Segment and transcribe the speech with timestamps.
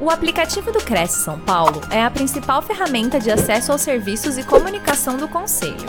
[0.00, 4.46] O aplicativo do Cresce São Paulo é a principal ferramenta de acesso aos serviços e
[4.46, 5.88] comunicação do Conselho.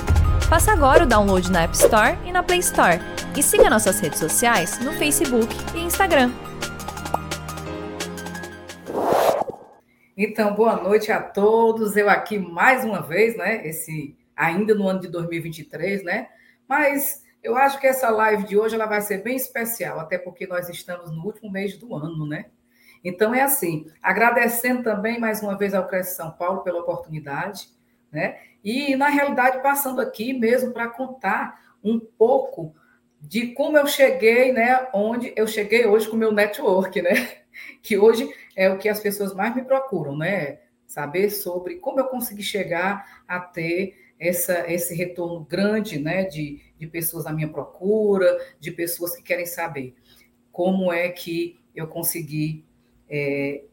[0.50, 2.98] Faça agora o download na App Store e na Play Store.
[3.38, 6.32] E siga nossas redes sociais no Facebook e Instagram.
[10.18, 11.96] Então, boa noite a todos.
[11.96, 13.66] Eu aqui mais uma vez, né?
[13.68, 16.30] Esse ainda no ano de 2023, né?
[16.68, 20.48] Mas eu acho que essa live de hoje ela vai ser bem especial, até porque
[20.48, 22.46] nós estamos no último mês do ano, né?
[23.04, 27.69] Então, é assim, agradecendo também mais uma vez ao Cresce São Paulo pela oportunidade,
[28.11, 28.37] né?
[28.64, 32.75] E, na realidade, passando aqui mesmo para contar um pouco
[33.22, 34.88] de como eu cheguei, né?
[34.94, 37.11] Onde eu cheguei hoje com o meu network, né?
[37.81, 40.59] Que hoje é o que as pessoas mais me procuram, né?
[40.86, 46.23] Saber sobre como eu consegui chegar a ter essa, esse retorno grande, né?
[46.23, 49.94] De, de pessoas à minha procura, de pessoas que querem saber
[50.52, 52.66] como é que eu consegui
[53.09, 53.63] é,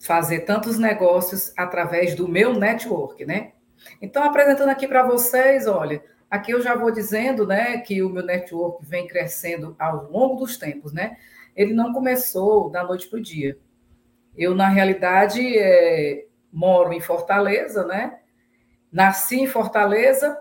[0.00, 3.52] fazer tantos negócios através do meu network, né?
[4.00, 8.24] Então, apresentando aqui para vocês, olha, aqui eu já vou dizendo, né, que o meu
[8.24, 11.16] network vem crescendo ao longo dos tempos, né?
[11.54, 13.58] Ele não começou da noite para o dia.
[14.36, 18.18] Eu, na realidade, é, moro em Fortaleza, né?
[18.90, 20.38] Nasci em Fortaleza,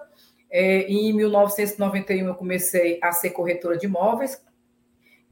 [0.49, 4.43] é, em 1991 eu comecei a ser corretora de imóveis,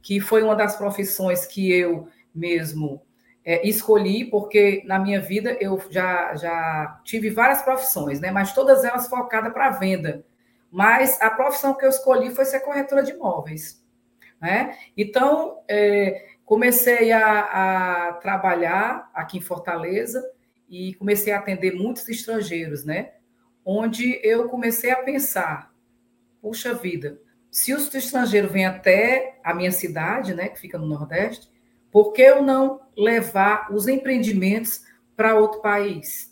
[0.02, 3.02] que foi uma das profissões que eu mesmo
[3.44, 8.30] é, escolhi, porque na minha vida eu já, já tive várias profissões, né?
[8.30, 10.24] mas todas elas focadas para venda.
[10.70, 13.84] Mas a profissão que eu escolhi foi ser corretora de imóveis.
[14.40, 14.76] Né?
[14.96, 17.40] Então, é, comecei a,
[18.08, 20.22] a, trabalhar aqui em Fortaleza
[20.68, 23.12] e comecei a atender muitos estrangeiros, né?
[23.64, 25.72] onde eu comecei a pensar,
[26.40, 31.49] puxa vida, se os estrangeiros vêm até a minha cidade, né, que fica no Nordeste,
[31.90, 34.82] por que eu não levar os empreendimentos
[35.16, 36.30] para outro país?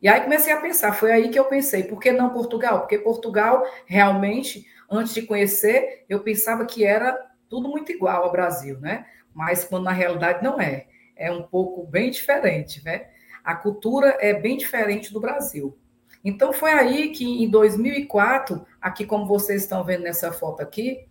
[0.00, 2.80] E aí comecei a pensar, foi aí que eu pensei, por que não Portugal?
[2.80, 8.78] Porque Portugal, realmente, antes de conhecer, eu pensava que era tudo muito igual ao Brasil,
[8.78, 9.06] né?
[9.34, 10.86] Mas quando na realidade não é.
[11.16, 13.08] É um pouco bem diferente, né?
[13.42, 15.76] A cultura é bem diferente do Brasil.
[16.24, 21.06] Então foi aí que em 2004, aqui como vocês estão vendo nessa foto aqui,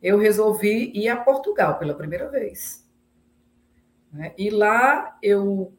[0.00, 2.87] eu resolvi ir a Portugal pela primeira vez.
[4.12, 4.32] Né?
[4.36, 5.72] E lá eu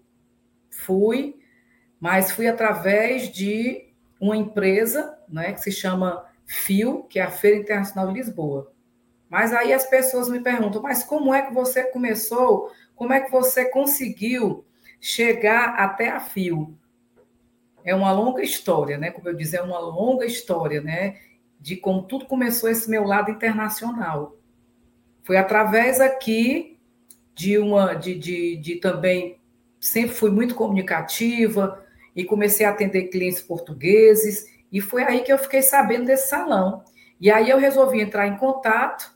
[0.69, 1.39] fui,
[1.99, 7.57] mas fui através de uma empresa né, que se chama FIO, que é a Feira
[7.57, 8.71] Internacional de Lisboa.
[9.29, 12.71] Mas aí as pessoas me perguntam, mas como é que você começou?
[12.95, 14.65] Como é que você conseguiu
[14.99, 16.75] chegar até a FIO?
[17.83, 19.11] É uma longa história, né?
[19.11, 21.19] Como eu disse, é uma longa história, né?
[21.59, 24.35] De como tudo começou esse meu lado internacional.
[25.23, 26.78] Foi através aqui
[27.39, 29.39] de uma de, de, de também
[29.79, 31.81] sempre fui muito comunicativa
[32.13, 36.83] e comecei a atender clientes portugueses e foi aí que eu fiquei sabendo desse salão.
[37.17, 39.15] E aí eu resolvi entrar em contato,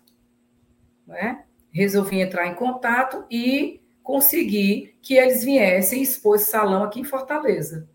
[1.06, 1.44] né?
[1.70, 7.90] Resolvi entrar em contato e consegui que eles viessem expor esse salão aqui em Fortaleza.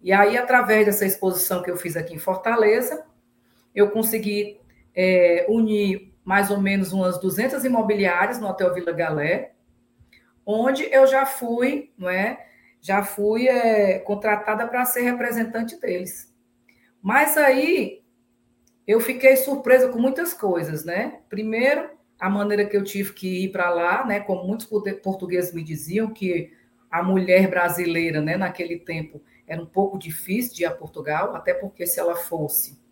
[0.00, 3.04] E aí, através dessa exposição que eu fiz aqui em Fortaleza,
[3.74, 4.60] eu consegui
[4.94, 9.52] é, unir mais ou menos umas 200 imobiliárias no Hotel Vila Galé,
[10.46, 12.46] onde eu já fui, não é?
[12.80, 16.32] Já fui é, contratada para ser representante deles.
[17.00, 18.02] Mas aí
[18.86, 21.20] eu fiquei surpresa com muitas coisas, né?
[21.28, 24.20] Primeiro, a maneira que eu tive que ir para lá, né?
[24.20, 24.66] Como muitos
[25.02, 26.52] portugueses me diziam que
[26.90, 31.54] a mulher brasileira, né, naquele tempo, era um pouco difícil de ir a Portugal, até
[31.54, 32.82] porque se ela fosse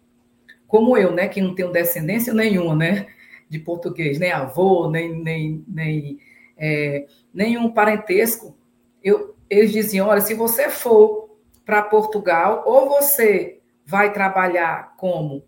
[0.71, 3.09] como eu, né, que não tenho descendência nenhuma, né,
[3.51, 6.19] de português, nem avô, nem, nem, nem
[6.57, 8.57] é, nenhum parentesco,
[9.03, 15.45] eu, eles diziam: olha, se você for para Portugal, ou você vai trabalhar como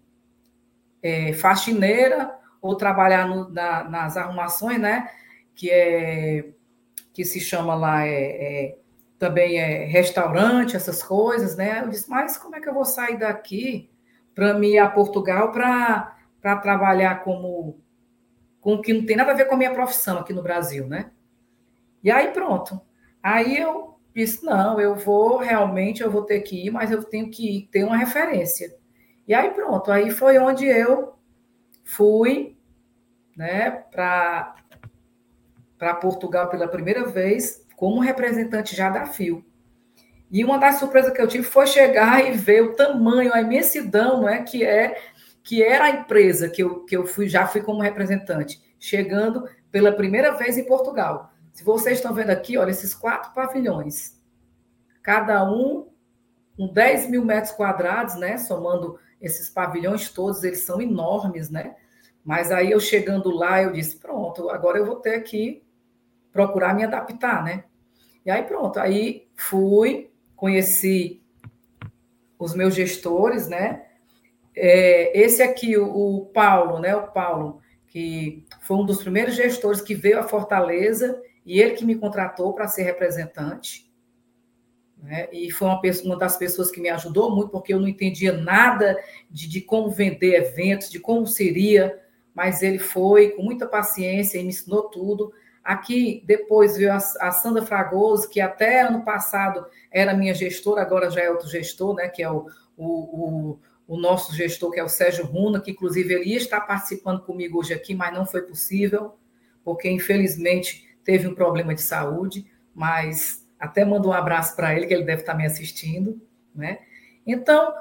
[1.01, 5.09] é, faxineira, ou trabalhar no, na, nas arrumações, né?
[5.55, 6.49] Que é
[7.13, 8.79] que se chama lá é, é,
[9.19, 11.83] também é restaurante, essas coisas, né?
[11.83, 13.91] Eu disse, mas como é que eu vou sair daqui
[14.35, 17.82] para ir a Portugal para trabalhar como
[18.63, 21.11] com que não tem nada a ver com a minha profissão aqui no Brasil, né?
[22.03, 22.81] E aí pronto.
[23.23, 27.31] Aí eu disse, não, eu vou realmente, eu vou ter que ir, mas eu tenho
[27.31, 28.75] que ter uma referência.
[29.27, 31.15] E aí pronto, aí foi onde eu
[31.85, 32.57] fui,
[33.37, 34.55] né, para
[35.77, 39.45] para Portugal pela primeira vez, como representante já da FIO.
[40.31, 44.21] E uma das surpresas que eu tive foi chegar e ver o tamanho, a imensidão,
[44.21, 44.97] não é, que é
[45.43, 49.93] que era a empresa que eu, que eu fui, já fui como representante, chegando pela
[49.93, 51.33] primeira vez em Portugal.
[51.53, 54.21] Se vocês estão vendo aqui, olha, esses quatro pavilhões,
[55.03, 55.89] cada um
[56.57, 58.39] com 10 mil metros quadrados, né?
[58.39, 61.77] Somando esses pavilhões todos, eles são enormes, né?
[62.25, 65.63] Mas aí eu chegando lá, eu disse, pronto, agora eu vou ter que
[66.33, 67.65] procurar me adaptar, né?
[68.25, 71.21] E aí pronto, aí fui, conheci
[72.39, 73.87] os meus gestores, né?
[74.55, 76.95] É, esse aqui, o, o, Paulo, né?
[76.95, 81.85] O Paulo, que foi um dos primeiros gestores que veio à Fortaleza e ele que
[81.85, 83.91] me contratou para ser representante.
[85.03, 85.29] Né?
[85.33, 88.33] E foi uma, pessoa, uma, das pessoas que me ajudou muito, porque eu não entendia
[88.33, 88.97] nada
[89.31, 92.01] de, de como vender eventos, de como seria,
[92.35, 95.33] mas ele foi com muita paciência e me ensinou tudo.
[95.63, 101.11] Aqui, depois veio a, a Sandra Fragoso, que até ano passado era minha gestora, agora
[101.11, 102.47] já é outro gestor, né, que é o,
[102.77, 106.61] o, o, o nosso gestor, que é o Sérgio Runa, que inclusive ele ia estar
[106.61, 109.17] participando comigo hoje aqui, mas não foi possível,
[109.65, 114.95] porque infelizmente teve um problema de saúde, mas até mando um abraço para ele, que
[114.95, 116.21] ele deve estar me assistindo,
[116.55, 116.81] né?
[117.27, 117.73] Então,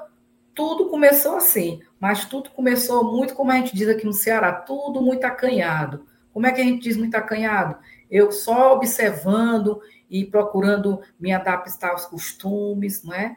[0.54, 5.00] tudo começou assim, mas tudo começou muito, como a gente diz aqui no Ceará, tudo
[5.00, 6.06] muito acanhado.
[6.32, 7.76] Como é que a gente diz muito acanhado?
[8.10, 13.36] Eu só observando e procurando me adaptar aos costumes, não é?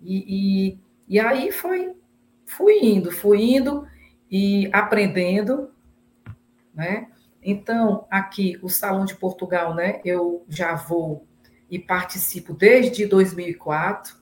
[0.00, 0.24] E,
[0.68, 0.78] e,
[1.08, 1.94] e aí foi,
[2.50, 3.86] fui indo, fui indo
[4.30, 5.70] e aprendendo,
[6.74, 7.08] né?
[7.42, 10.00] Então, aqui, o Salão de Portugal, né?
[10.04, 11.26] Eu já vou
[11.70, 14.16] e participo desde 2004,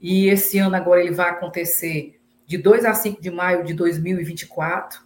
[0.00, 5.00] e esse ano agora ele vai acontecer de 2 a 5 de maio de 2024,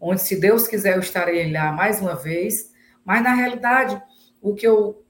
[0.00, 2.72] onde, se Deus quiser, eu estarei lá mais uma vez.
[3.04, 4.00] Mas, na realidade,
[4.40, 5.04] o que eu,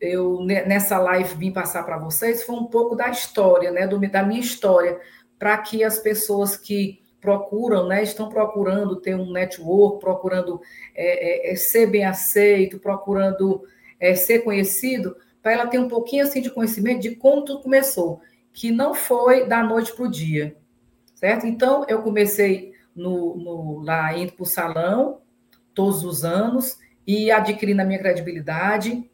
[0.00, 4.22] eu nessa live vim passar para vocês foi um pouco da história, né, do, da
[4.22, 5.00] minha história,
[5.38, 10.60] para que as pessoas que procuram, né, estão procurando ter um network, procurando
[10.94, 13.64] é, é, é ser bem aceito, procurando
[13.98, 18.20] é, ser conhecido, para ela ter um pouquinho assim de conhecimento de como tudo começou
[18.56, 20.56] que não foi da noite para o dia,
[21.14, 21.46] certo?
[21.46, 25.20] Então, eu comecei no, no lá indo para o salão
[25.74, 29.10] todos os anos e adquirindo a minha credibilidade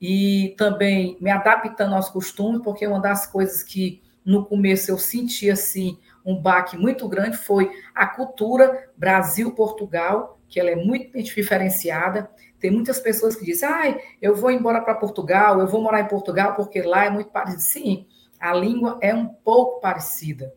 [0.00, 5.50] e também me adaptando aos costumes, porque uma das coisas que no começo eu senti
[5.50, 12.30] assim um baque muito grande foi a cultura Brasil-Portugal, que ela é muito diferenciada.
[12.58, 16.08] Tem muitas pessoas que dizem, ah, eu vou embora para Portugal, eu vou morar em
[16.08, 17.62] Portugal porque lá é muito parecido.
[17.62, 18.06] Sim,
[18.38, 20.54] a língua é um pouco parecida,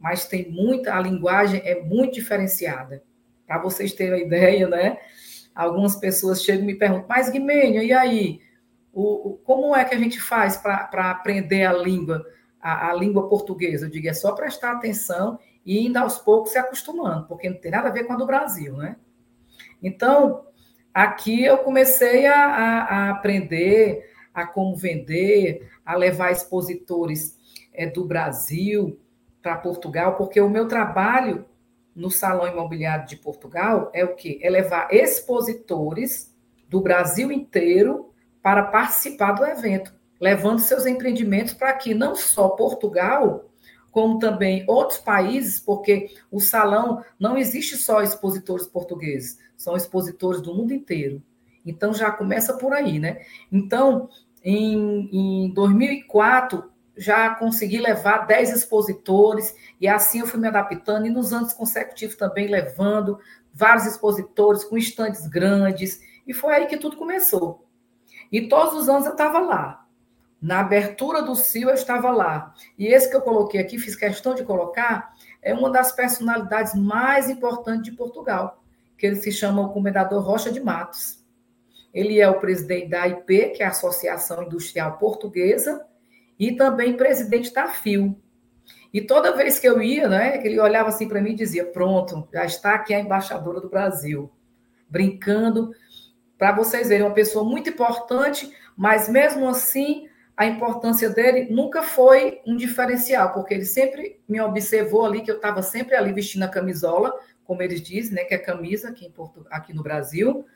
[0.00, 3.02] mas tem muita, a linguagem é muito diferenciada.
[3.46, 4.98] Para vocês terem uma ideia, né?
[5.54, 8.40] Algumas pessoas chegam e me perguntam, mas Guimênio, e aí?
[8.92, 12.24] O, o, como é que a gente faz para aprender a língua,
[12.72, 13.86] a, a, língua portuguesa?
[13.86, 17.70] Eu digo, é só prestar atenção e indo aos poucos se acostumando, porque não tem
[17.70, 18.96] nada a ver com a do Brasil, né?
[19.82, 20.46] Então,
[20.92, 24.04] aqui eu comecei a, a, a aprender
[24.34, 27.36] a como vender, a levar expositores
[27.72, 28.98] é, do Brasil
[29.42, 31.44] para Portugal, porque o meu trabalho
[31.94, 34.38] no Salão Imobiliário de Portugal é o quê?
[34.42, 36.34] É levar expositores
[36.68, 38.12] do Brasil inteiro
[38.42, 43.48] para participar do evento, levando seus empreendimentos para que não só Portugal,
[43.90, 50.54] como também outros países, porque o salão não existe só expositores portugueses, são expositores do
[50.54, 51.22] mundo inteiro.
[51.64, 53.20] Então já começa por aí, né?
[53.50, 54.08] Então,
[54.42, 55.08] em,
[55.46, 61.32] em 2004, já consegui levar 10 expositores, e assim eu fui me adaptando, e nos
[61.32, 63.18] anos consecutivos também levando
[63.52, 67.66] vários expositores com estandes grandes, e foi aí que tudo começou.
[68.30, 69.87] E todos os anos eu estava lá.
[70.40, 72.54] Na abertura do CIO eu estava lá.
[72.78, 77.28] E esse que eu coloquei aqui, fiz questão de colocar, é uma das personalidades mais
[77.28, 78.62] importantes de Portugal,
[78.96, 81.24] que ele se chama o Comendador Rocha de Matos.
[81.92, 85.84] Ele é o presidente da IP, que é a Associação Industrial Portuguesa,
[86.38, 88.16] e também presidente da FIO.
[88.92, 92.28] E toda vez que eu ia, né, ele olhava assim para mim e dizia: Pronto,
[92.32, 94.30] já está aqui a embaixadora do Brasil.
[94.88, 95.72] Brincando,
[96.38, 100.07] para vocês verem, uma pessoa muito importante, mas mesmo assim,
[100.38, 105.34] a importância dele nunca foi um diferencial, porque ele sempre me observou ali, que eu
[105.34, 107.12] estava sempre ali vestindo a camisola,
[107.44, 110.46] como eles dizem, né, que é camisa aqui, em Porto, aqui no Brasil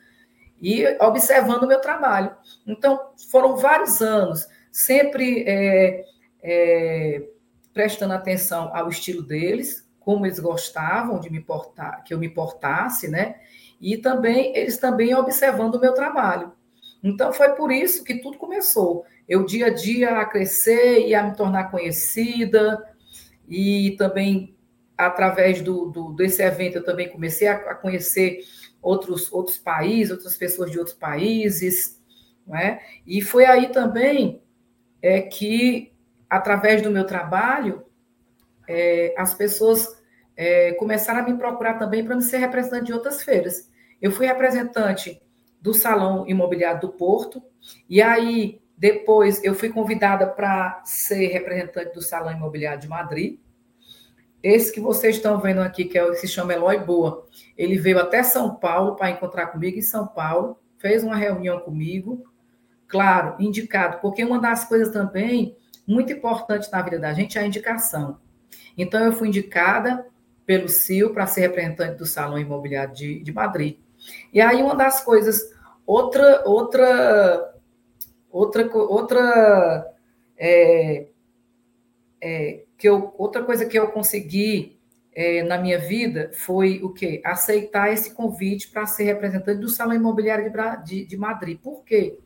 [0.61, 2.33] e observando o meu trabalho.
[2.65, 6.05] Então, foram vários anos, sempre é,
[6.41, 7.27] é,
[7.73, 13.09] prestando atenção ao estilo deles, como eles gostavam de me portar, que eu me portasse,
[13.09, 13.35] né?
[13.81, 16.53] E também eles também observando o meu trabalho.
[17.03, 19.05] Então foi por isso que tudo começou.
[19.27, 22.83] Eu dia a dia a crescer e a me tornar conhecida
[23.47, 24.55] e também
[24.97, 28.39] através do, do desse evento eu também comecei a, a conhecer
[28.81, 32.01] outros, outros países, outras pessoas de outros países,
[32.45, 32.81] não é?
[33.07, 34.41] E foi aí também
[35.01, 35.93] é, que,
[36.29, 37.85] através do meu trabalho,
[38.67, 40.01] é, as pessoas
[40.35, 43.69] é, começaram a me procurar também para me ser representante de outras feiras.
[44.01, 45.21] Eu fui representante
[45.61, 47.41] do Salão Imobiliário do Porto,
[47.89, 53.39] e aí depois eu fui convidada para ser representante do Salão Imobiliário de Madrid.
[54.41, 57.25] Esse que vocês estão vendo aqui, que é que se chama Eloy Boa,
[57.57, 62.25] ele veio até São Paulo para encontrar comigo em São Paulo, fez uma reunião comigo,
[62.87, 65.55] claro, indicado, porque uma das coisas também
[65.87, 68.19] muito importante na vida da gente é a indicação.
[68.77, 70.05] Então, eu fui indicada
[70.45, 73.77] pelo CIO para ser representante do Salão Imobiliário de, de Madrid.
[74.33, 75.41] E aí, uma das coisas,
[75.85, 77.52] outra, outra,
[78.33, 79.93] outra, outra,
[80.35, 81.07] é,
[82.19, 84.79] é, que eu, outra coisa que eu consegui
[85.13, 87.21] é, na minha vida foi o quê?
[87.23, 91.59] Aceitar esse convite para ser representante do Salão Imobiliário de, de, de Madrid.
[91.59, 92.17] Por quê?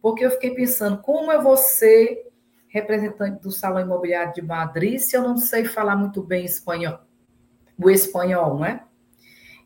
[0.00, 2.30] Porque eu fiquei pensando, como eu vou ser
[2.68, 7.00] representante do Salão Imobiliário de Madrid se eu não sei falar muito bem espanhol?
[7.78, 8.82] O espanhol, não é?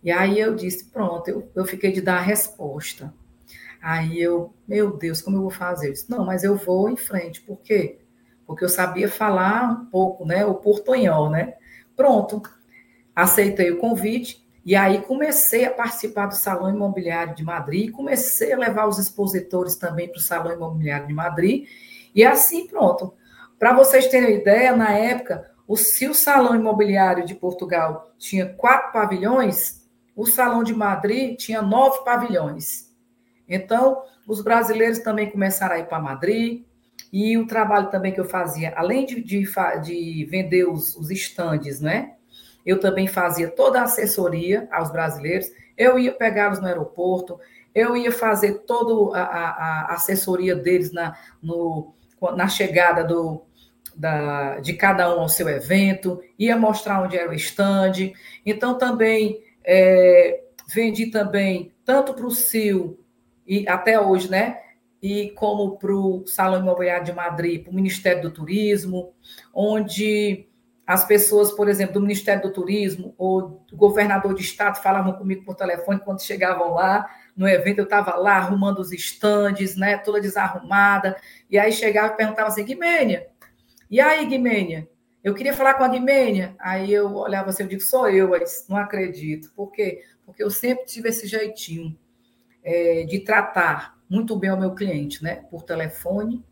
[0.03, 3.15] E aí eu disse, pronto, eu, eu fiquei de dar a resposta.
[3.87, 5.89] Aí eu, meu Deus, como eu vou fazer?
[5.89, 7.43] Eu disse, não, mas eu vou em frente.
[7.43, 7.99] Por quê?
[8.47, 10.43] Porque eu sabia falar um pouco, né?
[10.47, 11.53] O portunhol, né?
[11.95, 12.41] Pronto.
[13.15, 18.57] Aceitei o convite e aí comecei a participar do Salão Imobiliário de Madrid, comecei a
[18.57, 21.69] levar os expositores também para o Salão Imobiliário de Madrid,
[22.15, 23.13] e assim pronto.
[23.59, 28.93] Para vocês terem ideia, na época, o, se o Salão Imobiliário de Portugal tinha quatro
[28.93, 29.87] pavilhões,
[30.17, 32.84] o Salão de Madrid tinha nove pavilhões.
[33.49, 36.65] Então, os brasileiros também começaram a ir para Madrid,
[37.13, 39.45] e o trabalho também que eu fazia, além de, de,
[39.85, 42.15] de vender os, estandes, né?
[42.67, 45.47] Eu também fazia toda a assessoria aos brasileiros,
[45.77, 47.39] eu ia pegá-los no aeroporto,
[47.73, 51.95] eu ia fazer toda a, a, assessoria deles na, no,
[52.35, 53.43] na chegada do,
[53.95, 58.13] da, de cada um ao seu evento, ia mostrar onde era o stand.
[58.45, 62.99] Então, também é, vendi também, tanto para o CIO,
[63.47, 64.59] e até hoje, né?
[65.03, 69.13] E como para o Salão Imobiliário de Madrid, para o Ministério do Turismo,
[69.53, 70.49] onde
[70.87, 75.45] as pessoas, por exemplo, do Ministério do Turismo ou do governador de estado falavam comigo
[75.45, 80.21] por telefone quando chegavam lá no evento, eu estava lá arrumando os estandes, né, toda
[80.21, 81.17] desarrumada,
[81.51, 83.27] e aí chegava e perguntava assim, Guimênia,
[83.91, 84.89] e aí, Guimênia,
[85.23, 86.57] eu queria falar com a Guimênia.
[86.59, 88.33] Aí eu olhava assim, eu digo, sou eu,
[88.69, 89.53] não acredito.
[89.55, 90.03] Por quê?
[90.27, 91.97] Porque eu sempre tive esse jeitinho
[92.65, 95.45] é, de tratar muito bem o meu cliente, né?
[95.51, 96.45] Por telefone,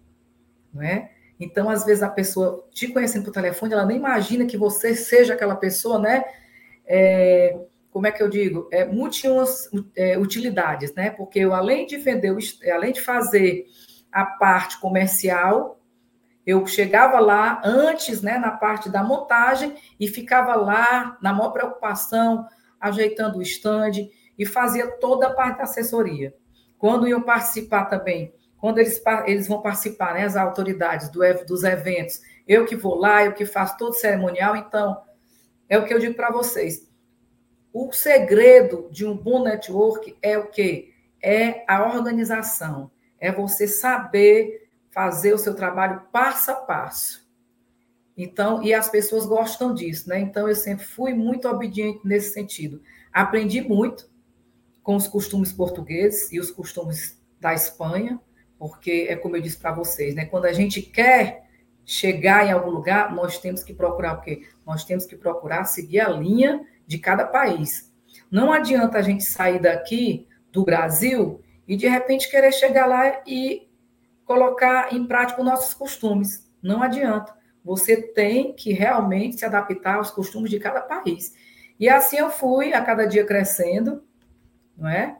[0.72, 1.10] não é?
[1.40, 5.34] Então, às vezes, a pessoa te conhecendo por telefone, ela nem imagina que você seja
[5.34, 6.24] aquela pessoa, né?
[6.86, 7.58] É,
[7.90, 8.68] como é que eu digo?
[8.70, 11.10] É, múltiplas é, utilidades, né?
[11.10, 12.36] Porque eu, além de vender,
[12.72, 13.66] além de fazer
[14.10, 15.80] a parte comercial,
[16.46, 22.46] eu chegava lá antes, né, na parte da montagem, e ficava lá na maior preocupação,
[22.80, 26.34] ajeitando o stand e fazia toda a parte da assessoria.
[26.78, 32.20] Quando iam participar também, quando eles, eles vão participar, né, as autoridades do, dos eventos,
[32.46, 35.00] eu que vou lá, eu que faço todo o cerimonial, então,
[35.68, 36.88] é o que eu digo para vocês.
[37.72, 40.92] O segredo de um bom network é o quê?
[41.22, 47.26] É a organização, é você saber fazer o seu trabalho passo a passo.
[48.16, 50.20] Então, e as pessoas gostam disso, né?
[50.20, 52.82] Então, eu sempre fui muito obediente nesse sentido.
[53.10, 54.11] Aprendi muito
[54.82, 58.20] com os costumes portugueses e os costumes da Espanha,
[58.58, 60.24] porque é como eu disse para vocês, né?
[60.24, 61.48] Quando a gente quer
[61.84, 64.42] chegar em algum lugar, nós temos que procurar o quê?
[64.66, 67.92] Nós temos que procurar seguir a linha de cada país.
[68.30, 73.68] Não adianta a gente sair daqui do Brasil e de repente querer chegar lá e
[74.24, 76.50] colocar em prática os nossos costumes.
[76.62, 77.34] Não adianta.
[77.64, 81.34] Você tem que realmente se adaptar aos costumes de cada país.
[81.78, 84.02] E assim eu fui, a cada dia crescendo,
[84.82, 85.16] não é?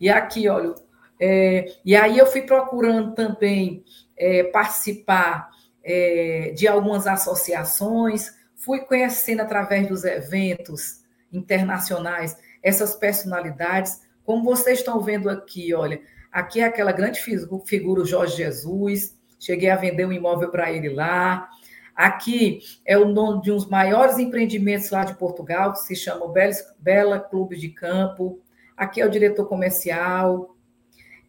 [0.00, 0.74] E aqui, olha,
[1.18, 3.84] é, e aí eu fui procurando também
[4.16, 5.50] é, participar
[5.82, 15.00] é, de algumas associações, fui conhecendo através dos eventos internacionais essas personalidades, como vocês estão
[15.00, 16.00] vendo aqui, olha,
[16.34, 19.16] Aqui é aquela grande figura, o Jorge Jesus.
[19.38, 21.48] Cheguei a vender um imóvel para ele lá.
[21.94, 26.26] Aqui é o nome de um dos maiores empreendimentos lá de Portugal, que se chama
[26.76, 28.40] Bela Clube de Campo.
[28.76, 30.56] Aqui é o diretor comercial.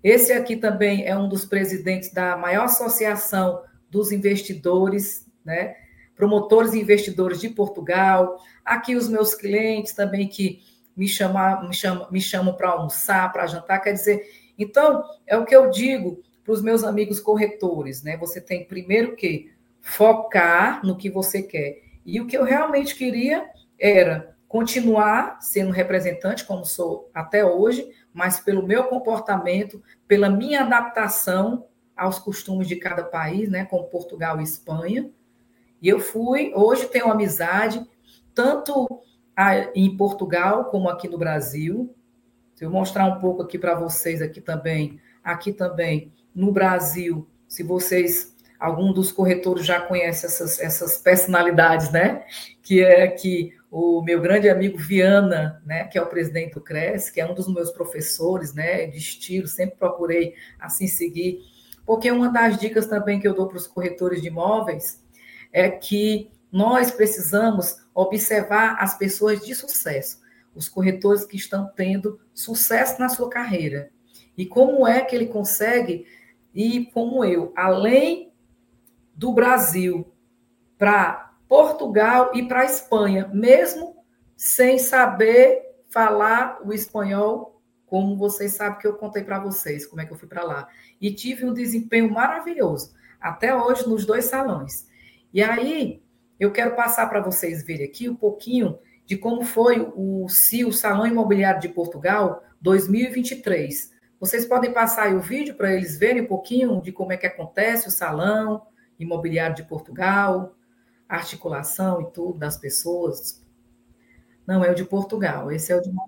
[0.04, 5.76] Esse aqui também é um dos presidentes da maior associação dos investidores, né?
[6.16, 8.40] Promotores e investidores de Portugal.
[8.64, 10.62] Aqui os meus clientes também que
[10.96, 14.24] me chamam, me chamam, me chamam para almoçar, para jantar, quer dizer,
[14.58, 18.16] então é o que eu digo para os meus amigos corretores, né?
[18.18, 21.82] Você tem primeiro que focar no que você quer.
[22.06, 23.50] E o que eu realmente queria
[23.80, 31.66] era continuar sendo representante, como sou até hoje, mas pelo meu comportamento, pela minha adaptação
[31.96, 35.10] aos costumes de cada país, né, como Portugal e Espanha.
[35.82, 37.86] E eu fui, hoje tenho amizade,
[38.34, 38.88] tanto
[39.74, 41.94] em Portugal como aqui no Brasil.
[42.54, 47.64] Se eu mostrar um pouco aqui para vocês aqui também, aqui também no Brasil, se
[47.64, 52.26] vocês algum dos corretores já conhece essas, essas personalidades, né?
[52.62, 57.10] Que é que o meu grande amigo Viana, né, que é o presidente do CRES,
[57.10, 61.42] que é um dos meus professores, né, de estilo, sempre procurei assim seguir,
[61.86, 65.04] porque uma das dicas também que eu dou para os corretores de imóveis
[65.52, 70.22] é que nós precisamos observar as pessoas de sucesso,
[70.56, 73.90] os corretores que estão tendo sucesso na sua carreira.
[74.38, 76.06] E como é que ele consegue
[76.54, 78.32] ir como eu, além
[79.14, 80.10] do Brasil
[80.78, 83.96] para Portugal e para a Espanha, mesmo
[84.36, 90.06] sem saber falar o espanhol, como vocês sabem que eu contei para vocês, como é
[90.06, 90.68] que eu fui para lá.
[91.00, 94.88] E tive um desempenho maravilhoso, até hoje nos dois salões.
[95.34, 96.04] E aí,
[96.40, 101.06] eu quero passar para vocês verem aqui um pouquinho de como foi o CIO, Salão
[101.06, 103.94] Imobiliário de Portugal, 2023.
[104.20, 107.88] Vocês podem passar o vídeo para eles verem um pouquinho de como é que acontece
[107.88, 108.64] o salão,
[109.00, 110.56] imobiliário de Portugal,
[111.08, 113.42] articulação e tudo das pessoas.
[114.46, 115.92] Não é o de Portugal, esse é o de.
[115.92, 116.08] Nós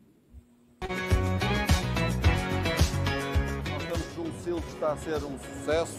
[3.81, 5.97] estamos um selo que está a ser um sucesso,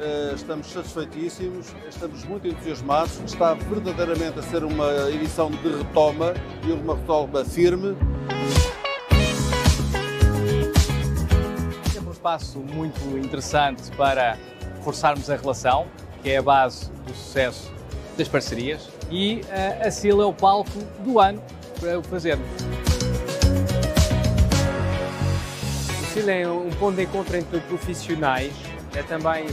[0.00, 6.34] eh, estamos satisfeitíssimos, estamos muito entusiasmados, está verdadeiramente a ser uma edição de retoma
[6.66, 7.96] e uma retoma firme.
[11.96, 14.36] É um espaço muito interessante para
[14.82, 15.86] forçarmos a relação,
[16.22, 17.75] que é a base do sucesso
[18.16, 21.42] das parcerias, e uh, a CIL é o palco do ano
[21.78, 22.46] para o fazermos.
[26.02, 28.52] O CIL é um ponto de encontro entre profissionais,
[28.94, 29.46] é também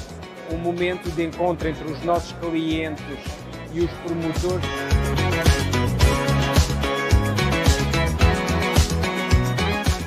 [0.52, 3.04] um momento de encontro entre os nossos clientes
[3.74, 4.66] e os promotores.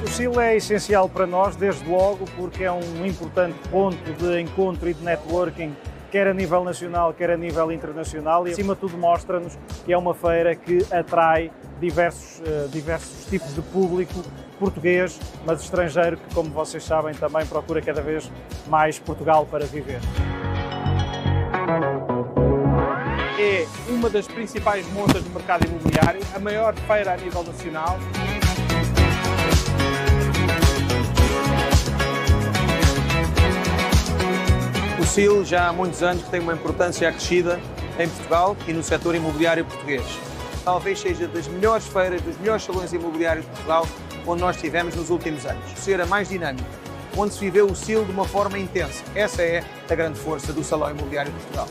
[0.02, 4.88] O CIL é essencial para nós, desde logo, porque é um importante ponto de encontro
[4.88, 5.76] e de networking
[6.16, 9.98] quer a nível nacional, quer a nível internacional, e acima de tudo mostra-nos que é
[9.98, 14.14] uma feira que atrai diversos, uh, diversos tipos de público
[14.58, 18.32] português, mas estrangeiro, que, como vocês sabem, também procura cada vez
[18.66, 20.00] mais Portugal para viver.
[23.38, 27.98] É uma das principais montas do mercado imobiliário, a maior feira a nível nacional.
[35.06, 37.60] O CIL já há muitos anos que tem uma importância acrescida
[37.96, 40.04] em Portugal e no setor imobiliário português.
[40.64, 43.86] Talvez seja das melhores feiras, dos melhores salões imobiliários de Portugal
[44.26, 45.64] onde nós tivemos nos últimos anos.
[45.76, 46.68] Ser a mais dinâmica,
[47.16, 49.04] onde se viveu o CIL de uma forma intensa.
[49.14, 51.68] Essa é a grande força do Salão Imobiliário de Portugal.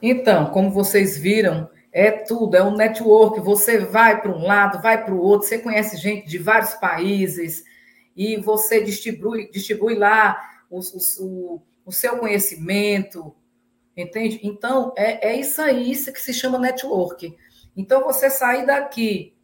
[0.00, 3.40] Então, como vocês viram, é tudo, é um network.
[3.40, 7.64] Você vai para um lado, vai para o outro, você conhece gente de vários países
[8.16, 10.38] e você distribui, distribui lá
[10.70, 10.80] o,
[11.20, 13.34] o, o seu conhecimento,
[13.96, 14.40] entende?
[14.42, 17.36] Então, é, é isso aí, isso que se chama network.
[17.76, 19.34] Então, você sair daqui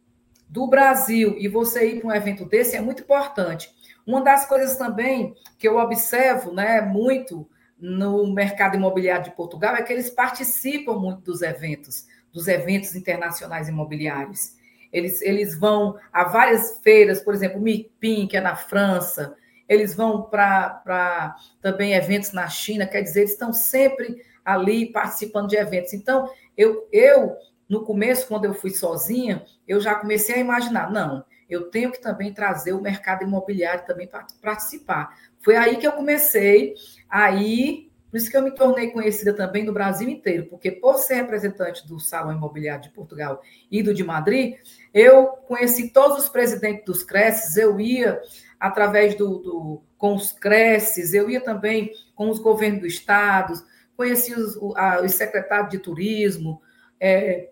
[0.47, 3.73] do Brasil e você ir para um evento desse é muito importante.
[4.05, 7.47] Uma das coisas também que eu observo né, muito
[7.81, 13.67] no mercado imobiliário de Portugal é que eles participam muito dos eventos, dos eventos internacionais
[13.67, 14.55] imobiliários.
[14.93, 19.35] Eles, eles vão a várias feiras, por exemplo, o MIPIM, que é na França,
[19.67, 25.55] eles vão para também eventos na China, quer dizer, eles estão sempre ali participando de
[25.55, 25.93] eventos.
[25.93, 27.35] Então, eu, eu
[27.69, 32.01] no começo, quando eu fui sozinha, eu já comecei a imaginar, não, eu tenho que
[32.01, 35.15] também trazer o mercado imobiliário também para participar.
[35.43, 36.75] Foi aí que eu comecei
[37.11, 41.15] Aí, por isso que eu me tornei conhecida também no Brasil inteiro, porque por ser
[41.15, 44.55] representante do Salão Imobiliário de Portugal e do de Madrid,
[44.93, 48.21] eu conheci todos os presidentes dos Cresces, eu ia
[48.57, 53.53] através do, do com os Cresces, eu ia também com os governos do estado,
[53.97, 56.61] conheci os, os secretários de turismo,
[56.97, 57.49] é,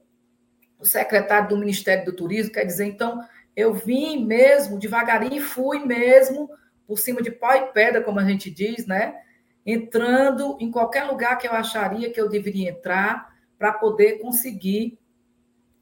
[0.80, 3.20] o secretário do Ministério do Turismo, quer dizer, então
[3.60, 6.50] eu vim mesmo devagarinho, fui mesmo
[6.88, 9.22] por cima de pau e pedra, como a gente diz, né?
[9.66, 14.98] Entrando em qualquer lugar que eu acharia que eu deveria entrar para poder conseguir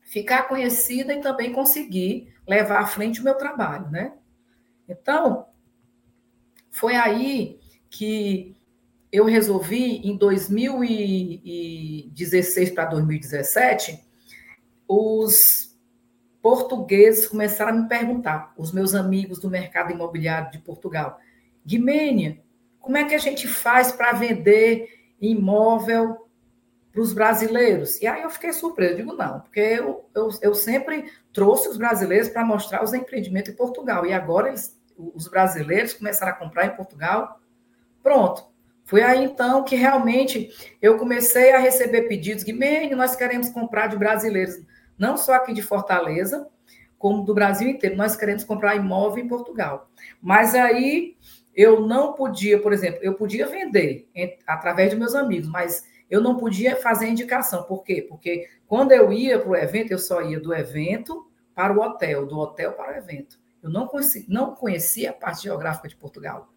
[0.01, 4.13] ficar conhecida e também conseguir levar à frente o meu trabalho, né?
[4.89, 5.45] Então,
[6.71, 7.59] foi aí
[7.91, 8.57] que
[9.11, 14.03] eu resolvi, em 2016 para 2017,
[14.87, 15.66] os
[16.47, 21.19] portugueses começaram a me perguntar, os meus amigos do mercado imobiliário de Portugal,
[21.65, 22.41] Guimênia,
[22.79, 24.88] como é que a gente faz para vender
[25.19, 26.25] imóvel
[26.89, 28.01] para os brasileiros?
[28.01, 32.29] E aí eu fiquei surpreso, digo, não, porque eu, eu, eu sempre trouxe os brasileiros
[32.29, 36.77] para mostrar os empreendimentos em Portugal, e agora eles, os brasileiros começaram a comprar em
[36.77, 37.41] Portugal,
[38.01, 38.47] pronto.
[38.86, 40.49] Foi aí então que realmente
[40.81, 44.55] eu comecei a receber pedidos, Guimênia, nós queremos comprar de brasileiros
[44.97, 46.47] não só aqui de Fortaleza,
[46.97, 47.95] como do Brasil inteiro.
[47.95, 49.89] Nós queremos comprar imóvel em Portugal.
[50.21, 51.15] Mas aí
[51.53, 54.07] eu não podia, por exemplo, eu podia vender
[54.45, 57.63] através de meus amigos, mas eu não podia fazer indicação.
[57.63, 58.05] Por quê?
[58.07, 62.25] Porque quando eu ia para o evento, eu só ia do evento para o hotel,
[62.25, 63.39] do hotel para o evento.
[63.62, 66.53] Eu não conhecia, não conhecia a parte geográfica de Portugal.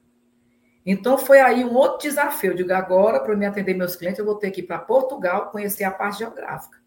[0.85, 2.53] Então foi aí um outro desafio.
[2.53, 5.51] Eu digo, agora, para me atender meus clientes, eu vou ter que ir para Portugal
[5.51, 6.80] conhecer a parte geográfica.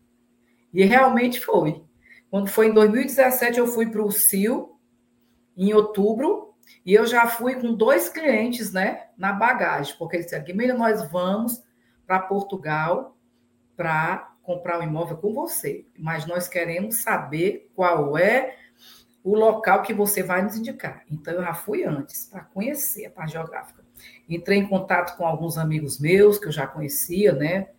[0.74, 1.84] E realmente foi.
[2.30, 4.80] Quando foi em 2017, eu fui para o CIL,
[5.56, 6.56] em outubro,
[6.86, 11.10] e eu já fui com dois clientes né, na bagagem, porque eles disseram, Guilherme, nós
[11.12, 11.62] vamos
[12.06, 13.16] para Portugal
[13.76, 18.56] para comprar um imóvel com você, mas nós queremos saber qual é
[19.24, 21.04] o local que você vai nos indicar.
[21.10, 23.82] Então, eu já fui antes, para conhecer a parte geográfica.
[24.28, 27.70] Entrei em contato com alguns amigos meus, que eu já conhecia, né,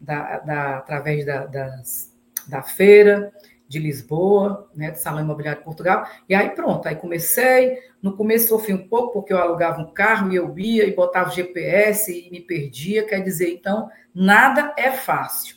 [0.00, 2.09] da, da através da, das,
[2.48, 3.32] da feira
[3.70, 8.48] de Lisboa, né, do Salão Imobiliário de Portugal, e aí pronto, aí comecei, no começo
[8.48, 12.28] sofri um pouco, porque eu alugava um carro e eu ia e botava GPS e
[12.32, 15.54] me perdia, quer dizer, então, nada é fácil.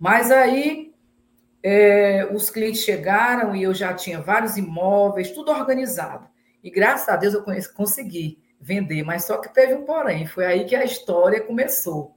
[0.00, 0.94] Mas aí
[1.62, 6.26] é, os clientes chegaram e eu já tinha vários imóveis, tudo organizado,
[6.62, 10.64] e graças a Deus eu consegui vender, mas só que teve um porém, foi aí
[10.64, 12.16] que a história começou,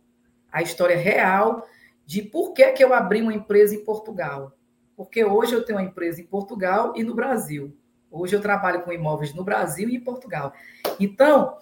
[0.50, 1.68] a história real
[2.08, 4.54] de por que, que eu abri uma empresa em Portugal.
[4.96, 7.78] Porque hoje eu tenho uma empresa em Portugal e no Brasil.
[8.10, 10.54] Hoje eu trabalho com imóveis no Brasil e em Portugal.
[10.98, 11.58] Então,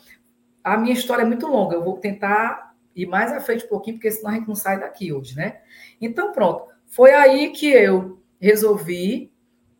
[0.63, 1.75] a minha história é muito longa.
[1.75, 4.79] Eu vou tentar ir mais à frente um pouquinho, porque senão a gente não sai
[4.79, 5.61] daqui hoje, né?
[5.99, 6.67] Então, pronto.
[6.85, 9.33] Foi aí que eu resolvi,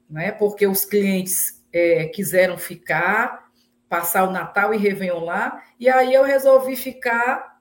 [0.10, 0.32] né?
[0.32, 3.51] Porque os clientes é, quiseram ficar,
[3.88, 7.55] passar o Natal e Réveillon lá, e aí eu resolvi ficar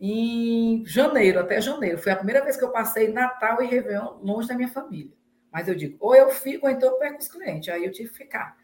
[0.00, 1.98] em janeiro, até janeiro.
[1.98, 5.12] Foi a primeira vez que eu passei Natal e Réveillon longe da minha família.
[5.52, 7.68] Mas eu digo, ou eu fico, ou então eu perco os clientes.
[7.68, 8.56] Aí eu tive que ficar.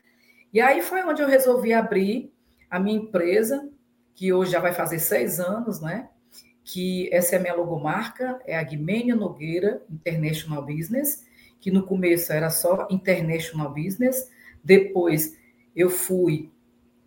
[0.52, 2.32] E aí foi onde eu resolvi abrir
[2.70, 3.68] a minha empresa,
[4.14, 6.08] que hoje já vai fazer seis anos, né?
[6.64, 11.26] Que essa é a minha logomarca, é a Guimênia Nogueira International Business,
[11.60, 14.30] que no começo era só International Business,
[14.64, 15.36] depois
[15.74, 16.50] eu fui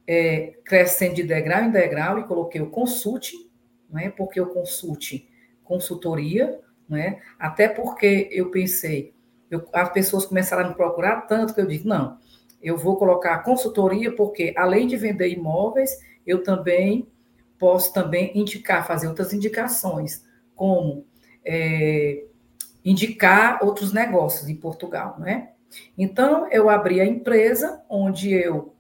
[0.06, 3.49] é, crescendo de degrau em degrau e coloquei o consulting,
[3.90, 4.10] né?
[4.10, 5.30] porque eu consulte
[5.64, 7.22] consultoria, né?
[7.38, 9.14] até porque eu pensei,
[9.50, 12.18] eu, as pessoas começaram a me procurar tanto que eu disse, não,
[12.62, 15.92] eu vou colocar consultoria, porque além de vender imóveis,
[16.26, 17.08] eu também
[17.58, 20.26] posso também indicar, fazer outras indicações,
[20.56, 21.06] como
[21.46, 22.26] é,
[22.84, 25.52] indicar outros negócios em Portugal, né?
[25.98, 28.74] Então, eu abri a empresa, onde eu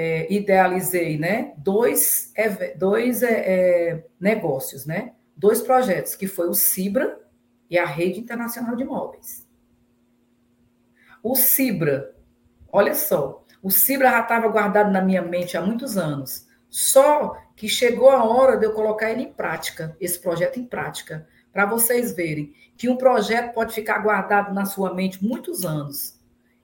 [0.00, 2.32] é, idealizei né, dois,
[2.76, 7.18] dois é, é, negócios, né, dois projetos, que foi o Cibra
[7.68, 9.44] e a Rede Internacional de Imóveis.
[11.20, 12.14] O Cibra,
[12.70, 17.68] olha só, o Cibra já estava guardado na minha mente há muitos anos, só que
[17.68, 22.12] chegou a hora de eu colocar ele em prática, esse projeto em prática, para vocês
[22.12, 26.17] verem que um projeto pode ficar guardado na sua mente muitos anos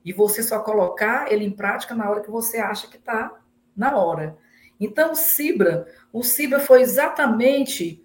[0.04, 3.40] e você só colocar ele em prática na hora que você acha que está
[3.74, 4.36] na hora.
[4.78, 8.04] Então, o Cibra, o Cibra foi exatamente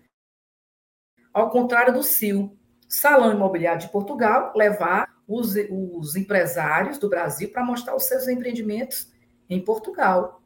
[1.33, 2.55] ao contrário do CIL.
[2.87, 9.11] Salão Imobiliário de Portugal levar os, os empresários do Brasil para mostrar os seus empreendimentos
[9.47, 10.41] em Portugal,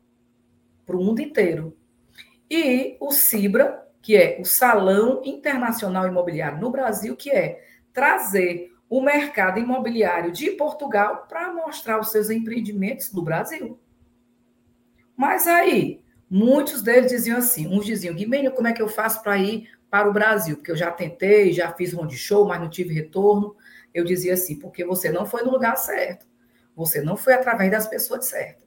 [0.85, 1.77] para o mundo inteiro.
[2.49, 9.01] E o Cibra, que é o Salão Internacional Imobiliário no Brasil, que é trazer o
[9.01, 13.79] mercado imobiliário de Portugal para mostrar os seus empreendimentos no Brasil.
[15.17, 19.35] Mas aí, muitos deles diziam assim: uns diziam, Guimênio, como é que eu faço para
[19.39, 20.57] ir para o Brasil?
[20.57, 23.55] Porque eu já tentei, já fiz round show, mas não tive retorno.
[23.91, 26.27] Eu dizia assim: porque você não foi no lugar certo.
[26.75, 28.63] Você não foi através das pessoas certas.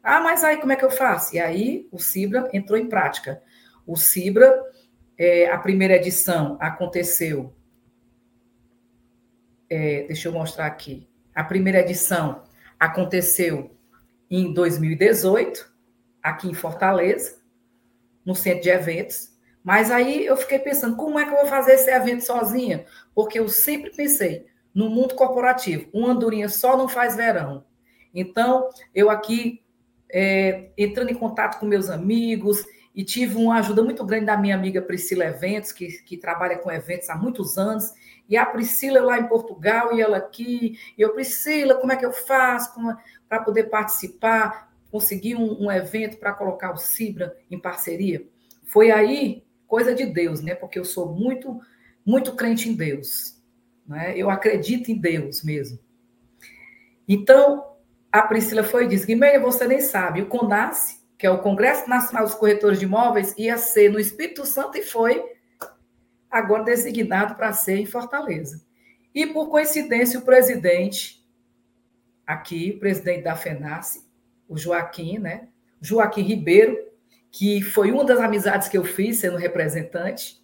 [0.00, 1.34] Ah, mas aí como é que eu faço?
[1.34, 3.42] E aí o Cibra entrou em prática.
[3.84, 4.62] O Cibra,
[5.18, 7.52] é, a primeira edição aconteceu.
[9.70, 11.08] É, deixa eu mostrar aqui.
[11.32, 12.42] A primeira edição
[12.78, 13.76] aconteceu
[14.28, 15.72] em 2018,
[16.22, 17.40] aqui em Fortaleza,
[18.24, 19.30] no centro de eventos.
[19.62, 22.84] Mas aí eu fiquei pensando, como é que eu vou fazer esse evento sozinha?
[23.14, 27.64] Porque eu sempre pensei, no mundo corporativo, uma andorinha só não faz verão.
[28.12, 29.62] Então, eu aqui,
[30.10, 34.54] é, entrando em contato com meus amigos, e tive uma ajuda muito grande da minha
[34.54, 37.92] amiga Priscila Eventos, que, que trabalha com eventos há muitos anos,
[38.30, 42.06] e a Priscila lá em Portugal, e ela aqui, e eu, Priscila, como é que
[42.06, 42.72] eu faço
[43.28, 48.24] para poder participar, conseguir um, um evento para colocar o Cibra em parceria?
[48.64, 50.54] Foi aí coisa de Deus, né?
[50.54, 51.60] Porque eu sou muito,
[52.06, 53.36] muito crente em Deus.
[53.84, 54.16] Né?
[54.16, 55.80] Eu acredito em Deus mesmo.
[57.08, 57.74] Então,
[58.12, 61.90] a Priscila foi e disse: Guimeia, você nem sabe, o CONAS, que é o Congresso
[61.90, 65.20] Nacional dos Corretores de Imóveis, ia ser no Espírito Santo e foi
[66.30, 68.64] agora designado para ser em Fortaleza.
[69.14, 71.26] E, por coincidência, o presidente,
[72.26, 74.08] aqui, o presidente da FENACE,
[74.48, 75.48] o Joaquim, né?
[75.80, 76.76] Joaquim Ribeiro,
[77.30, 80.40] que foi uma das amizades que eu fiz sendo representante,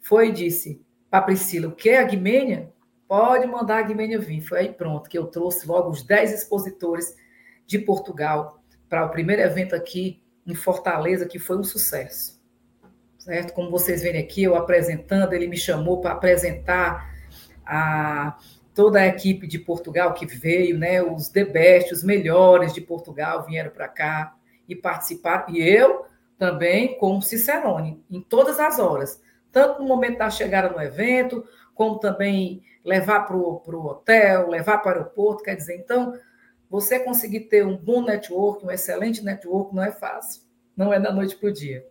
[0.00, 2.72] foi e disse para Priscila, o que é a Guimênia?
[3.06, 4.40] Pode mandar a Guimênia vir.
[4.40, 7.16] Foi aí pronto que eu trouxe logo os 10 expositores
[7.66, 12.39] de Portugal para o primeiro evento aqui em Fortaleza, que foi um sucesso.
[13.30, 13.52] Certo?
[13.52, 17.14] Como vocês veem aqui, eu apresentando, ele me chamou para apresentar
[17.64, 18.36] a
[18.74, 21.00] toda a equipe de Portugal que veio, né?
[21.00, 24.34] Os the best, os melhores de Portugal vieram para cá
[24.68, 25.54] e participaram.
[25.54, 30.82] E eu também com Cicerone, em todas as horas, tanto no momento da chegada no
[30.82, 35.44] evento, como também levar para o hotel, levar para o aeroporto.
[35.44, 36.18] Quer dizer, então,
[36.68, 40.42] você conseguir ter um bom network, um excelente network, não é fácil.
[40.76, 41.86] Não é da noite para o dia.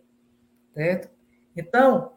[0.74, 1.19] Certo?
[1.56, 2.12] Então,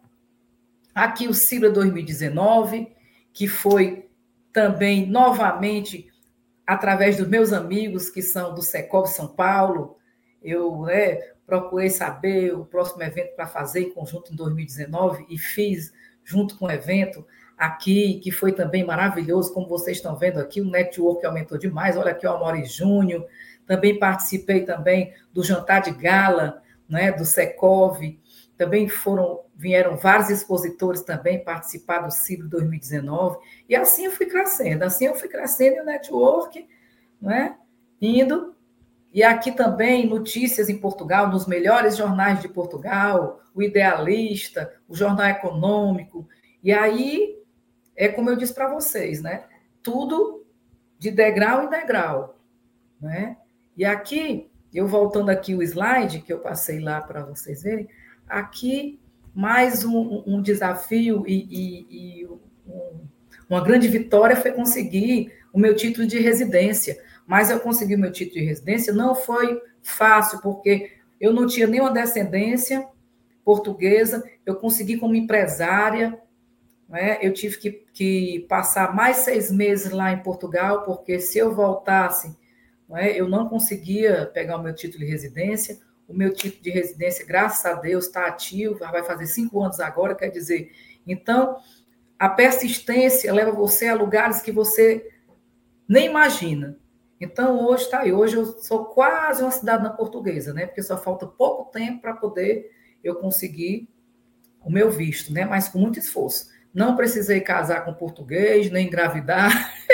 [0.94, 2.94] aqui o Cibra 2019,
[3.34, 4.10] que foi
[4.52, 6.08] também novamente
[6.66, 9.98] através dos meus amigos que são do Secov São Paulo,
[10.42, 11.16] eu né,
[11.46, 15.92] procurei saber o próximo evento para fazer em conjunto em 2019 e fiz
[16.24, 17.26] junto com o evento
[17.58, 21.98] aqui, que foi também maravilhoso, como vocês estão vendo aqui, o network aumentou demais.
[21.98, 23.26] Olha aqui o Amori Júnior,
[23.66, 28.02] também participei também do jantar de gala, né, do Secov,
[28.58, 33.38] também foram vieram vários expositores também participar do CIBRO 2019,
[33.68, 36.68] e assim eu fui crescendo, assim eu fui crescendo o network,
[37.22, 37.56] né,
[38.02, 38.54] indo
[39.14, 45.28] e aqui também notícias em Portugal, nos melhores jornais de Portugal, o Idealista, o Jornal
[45.28, 46.28] Econômico.
[46.64, 47.38] E aí,
[47.96, 49.44] é como eu disse para vocês, né?
[49.84, 50.44] Tudo
[50.98, 52.40] de degrau em degrau,
[53.00, 53.38] né?
[53.78, 57.88] E aqui, eu voltando aqui o slide que eu passei lá para vocês verem,
[58.28, 59.00] aqui
[59.34, 62.28] mais um, um desafio e, e, e
[62.68, 63.08] um,
[63.50, 68.40] uma grande vitória foi conseguir o meu título de residência mas eu consegui meu título
[68.40, 68.94] de residência.
[68.94, 72.88] Não foi fácil, porque eu não tinha nenhuma descendência
[73.44, 76.18] portuguesa, eu consegui como empresária,
[76.88, 77.18] né?
[77.22, 82.38] eu tive que, que passar mais seis meses lá em Portugal, porque se eu voltasse,
[82.88, 85.78] né, eu não conseguia pegar o meu título de residência.
[86.14, 90.14] O meu título de residência, graças a Deus, está ativo, vai fazer cinco anos agora,
[90.14, 90.72] quer dizer.
[91.08, 91.58] Então,
[92.20, 95.10] a persistência leva você a lugares que você
[95.90, 96.78] nem imagina.
[97.20, 98.14] Então, hoje está aí.
[98.14, 100.68] Hoje eu sou quase uma cidadã portuguesa, né?
[100.68, 102.72] Porque só falta pouco tempo para poder
[103.04, 103.90] eu conseguir
[104.64, 105.46] o meu visto, né?
[105.46, 106.52] Mas com muito esforço.
[106.72, 109.52] Não precisei casar com português, nem engravidar.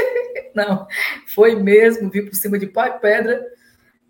[0.53, 0.85] Não,
[1.27, 3.41] foi mesmo vir por cima de pau e pedra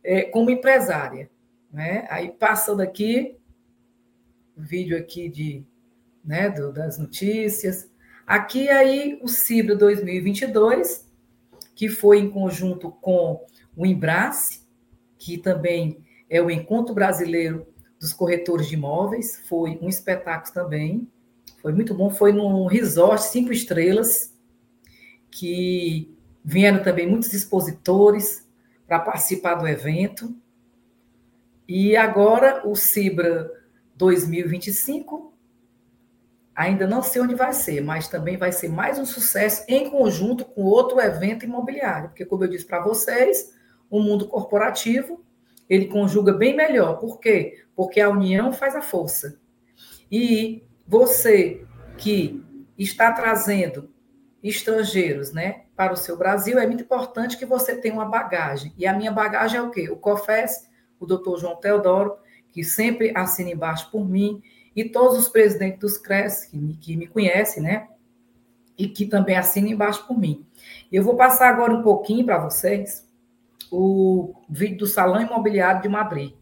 [0.03, 1.29] é, como empresária.
[1.71, 2.07] Né?
[2.09, 3.37] Aí passando aqui,
[4.55, 5.65] vídeo aqui de,
[6.23, 7.89] né, do, das notícias.
[8.25, 11.07] Aqui aí o Cibra 2022,
[11.73, 14.61] que foi em conjunto com o Embrace,
[15.17, 17.67] que também é o Encontro Brasileiro
[17.99, 21.07] dos Corretores de Imóveis, foi um espetáculo também,
[21.61, 24.33] foi muito bom, foi num resort cinco estrelas,
[25.29, 28.47] que vieram também muitos expositores
[28.87, 30.35] para participar do evento,
[31.69, 33.49] e agora o Cibra
[33.95, 35.29] 2025
[36.59, 40.43] Ainda não sei onde vai ser, mas também vai ser mais um sucesso em conjunto
[40.43, 43.53] com outro evento imobiliário, porque como eu disse para vocês,
[43.89, 45.23] o mundo corporativo,
[45.69, 46.99] ele conjuga bem melhor.
[46.99, 47.63] Por quê?
[47.73, 49.39] Porque a união faz a força.
[50.11, 51.65] E você
[51.97, 52.43] que
[52.77, 53.89] está trazendo
[54.43, 58.73] estrangeiros, né, para o seu Brasil, é muito importante que você tenha uma bagagem.
[58.77, 59.89] E a minha bagagem é o quê?
[59.89, 60.68] O COFES
[60.99, 62.15] o doutor João Teodoro,
[62.51, 64.41] que sempre assina embaixo por mim,
[64.75, 67.87] e todos os presidentes dos CRES, que me, que me conhecem, né?
[68.77, 70.45] E que também assinam embaixo por mim.
[70.91, 73.07] Eu vou passar agora um pouquinho para vocês
[73.71, 76.33] o vídeo do Salão Imobiliário de Madrid.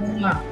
[0.00, 0.51] Vamos lá.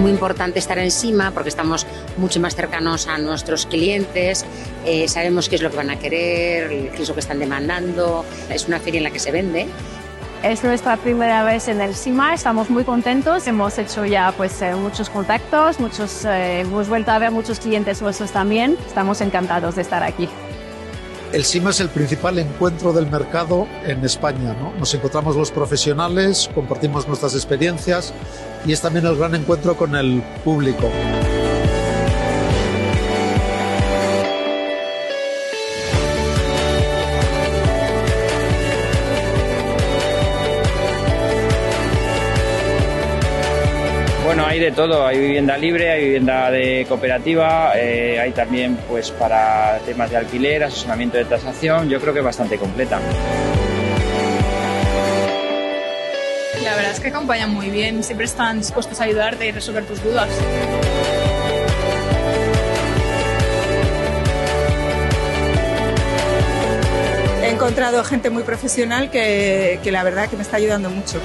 [0.00, 1.86] Muy importante estar encima porque estamos
[2.16, 4.44] mucho más cercanos a nuestros clientes,
[4.84, 8.24] eh, sabemos qué es lo que van a querer, qué es lo que están demandando.
[8.48, 9.66] Es una feria en la que se vende.
[10.42, 14.74] Es nuestra primera vez en el CIMA, estamos muy contentos, hemos hecho ya pues eh,
[14.74, 19.82] muchos contactos, muchos, eh, hemos vuelto a ver muchos clientes nuestros también, estamos encantados de
[19.82, 20.30] estar aquí.
[21.32, 24.52] El SIMA es el principal encuentro del mercado en España.
[24.54, 24.72] ¿no?
[24.78, 28.12] Nos encontramos los profesionales, compartimos nuestras experiencias
[28.66, 30.90] y es también el gran encuentro con el público.
[44.60, 50.10] De todo, hay vivienda libre, hay vivienda de cooperativa, eh, hay también pues para temas
[50.10, 53.00] de alquiler, asesoramiento de tasación, yo creo que bastante completa.
[56.62, 60.02] La verdad es que acompañan muy bien, siempre están dispuestos a ayudarte y resolver tus
[60.02, 60.28] dudas.
[67.42, 71.18] He encontrado gente muy profesional que, que la verdad que me está ayudando mucho.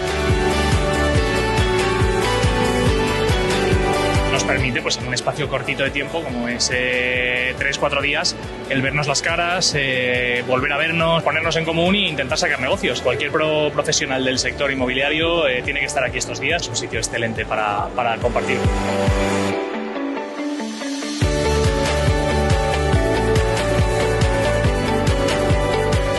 [4.46, 8.36] Permite, pues en un espacio cortito de tiempo, como es eh, tres, cuatro días,
[8.70, 13.02] el vernos las caras, eh, volver a vernos, ponernos en común e intentar sacar negocios.
[13.02, 17.00] Cualquier pro profesional del sector inmobiliario eh, tiene que estar aquí estos días, un sitio
[17.00, 18.58] excelente para, para compartir.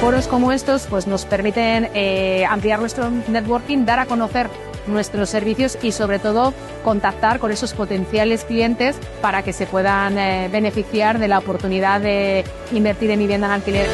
[0.07, 4.49] Foros como estos pues, nos permiten eh, ampliar nuestro networking, dar a conocer
[4.87, 10.49] nuestros servicios y sobre todo contactar con esos potenciales clientes para que se puedan eh,
[10.49, 13.89] beneficiar de la oportunidad de invertir en vivienda en alquiler.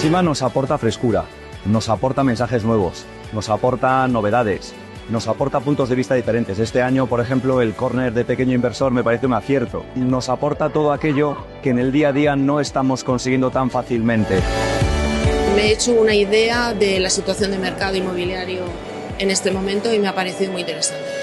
[0.00, 1.26] Sima nos aporta frescura,
[1.66, 4.74] nos aporta mensajes nuevos, nos aporta novedades,
[5.08, 6.58] nos aporta puntos de vista diferentes.
[6.58, 9.84] Este año, por ejemplo, el corner de pequeño inversor me parece un acierto.
[9.94, 14.40] Nos aporta todo aquello que en el día a día no estamos consiguiendo tan fácilmente.
[15.54, 18.64] Me he hecho una idea de la situación de mercado inmobiliario
[19.18, 21.15] en este momento y me ha parecido muy interesante.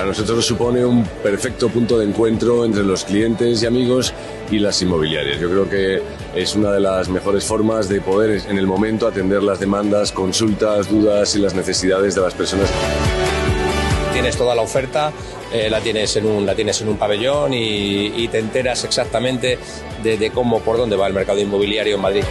[0.00, 4.14] Para nosotros supone un perfecto punto de encuentro entre los clientes y amigos
[4.50, 5.38] y las inmobiliarias.
[5.38, 6.00] Yo creo que
[6.34, 10.88] es una de las mejores formas de poder en el momento atender las demandas, consultas,
[10.88, 12.70] dudas y las necesidades de las personas.
[14.14, 15.12] Tienes toda la oferta,
[15.52, 19.58] eh, la, tienes en un, la tienes en un pabellón y, te enteras exactamente
[20.02, 22.24] de, de cómo, por dónde va el mercado inmobiliario en Madrid.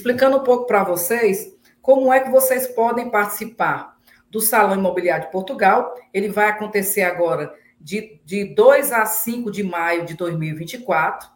[0.00, 3.98] Explicando um pouco para vocês como é que vocês podem participar
[4.30, 5.94] do Salão Imobiliário de Portugal.
[6.12, 11.28] Ele vai acontecer agora de, de 2 a 5 de maio de 2024,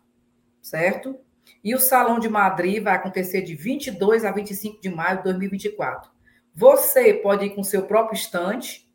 [0.63, 1.19] certo?
[1.63, 6.11] E o Salão de Madrid vai acontecer de 22 a 25 de maio de 2024.
[6.55, 8.91] Você pode ir com seu próprio estante,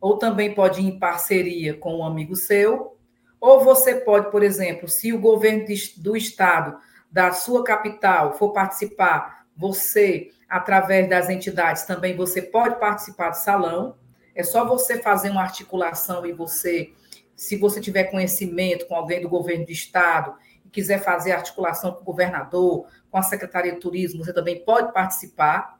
[0.00, 2.96] ou também pode ir em parceria com um amigo seu,
[3.40, 5.64] ou você pode, por exemplo, se o governo
[5.96, 6.78] do estado
[7.14, 13.94] da sua capital for participar, você, através das entidades, também você pode participar do salão.
[14.34, 16.92] É só você fazer uma articulação e você,
[17.36, 20.34] se você tiver conhecimento com alguém do governo do estado
[20.66, 24.92] e quiser fazer articulação com o governador, com a Secretaria de Turismo, você também pode
[24.92, 25.78] participar.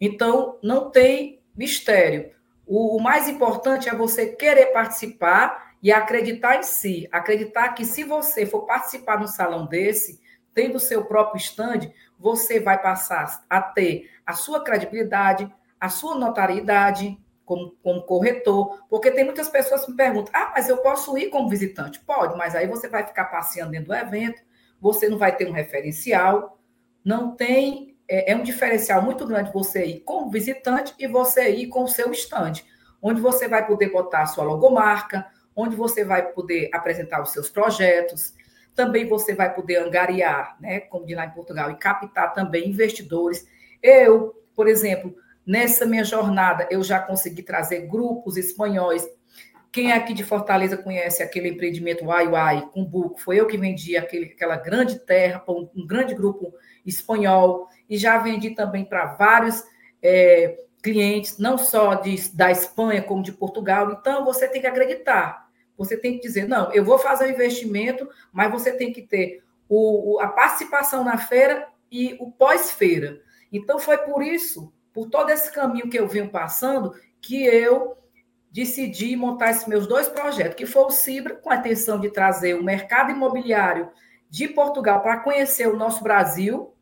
[0.00, 2.30] Então, não tem mistério.
[2.64, 8.04] O, o mais importante é você querer participar e acreditar em si, acreditar que se
[8.04, 10.20] você for participar no salão desse,
[10.54, 16.16] tendo o seu próprio stand, você vai passar a ter a sua credibilidade, a sua
[16.16, 21.16] notariedade como, como corretor, porque tem muitas pessoas que me perguntam: ah, mas eu posso
[21.16, 22.00] ir como visitante?
[22.00, 24.42] Pode, mas aí você vai ficar passeando dentro do evento,
[24.80, 26.58] você não vai ter um referencial,
[27.04, 27.96] não tem.
[28.10, 31.88] É, é um diferencial muito grande você ir como visitante e você ir com o
[31.88, 32.64] seu estande,
[33.00, 35.26] onde você vai poder botar a sua logomarca,
[35.58, 38.32] onde você vai poder apresentar os seus projetos,
[38.76, 43.44] também você vai poder angariar, né, como de lá em Portugal, e captar também investidores.
[43.82, 49.04] Eu, por exemplo, nessa minha jornada, eu já consegui trazer grupos espanhóis.
[49.72, 53.20] Quem aqui de Fortaleza conhece aquele empreendimento Uai Uai, com buco?
[53.20, 56.54] Foi eu que vendi aquele, aquela grande terra para um, um, grande grupo
[56.86, 57.66] espanhol.
[57.90, 59.64] E já vendi também para vários
[60.00, 63.90] é, clientes, não só de, da Espanha, como de Portugal.
[63.90, 65.47] Então, você tem que acreditar.
[65.78, 69.42] Você tem que dizer, não, eu vou fazer o investimento, mas você tem que ter
[69.68, 73.20] o, a participação na feira e o pós-feira.
[73.50, 77.96] Então, foi por isso, por todo esse caminho que eu venho passando, que eu
[78.50, 82.54] decidi montar esses meus dois projetos, que foi o Cibra, com a intenção de trazer
[82.54, 83.90] o mercado imobiliário
[84.28, 86.74] de Portugal para conhecer o nosso Brasil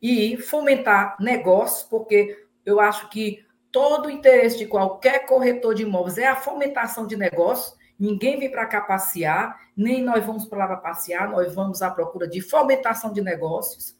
[0.00, 6.18] e fomentar negócios, porque eu acho que todo o interesse de qualquer corretor de imóveis
[6.18, 7.76] é a fomentação de negócios.
[8.02, 12.26] Ninguém vem para cá passear, nem nós vamos para lá passear, nós vamos à procura
[12.26, 13.96] de fomentação de negócios.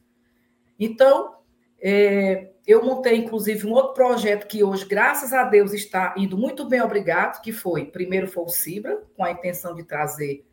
[0.77, 1.37] Então,
[1.81, 6.69] é, eu montei, inclusive, um outro projeto que hoje, graças a Deus, está indo muito
[6.69, 10.45] bem, obrigado, que foi, primeiro foi o Cibra, com a intenção de trazer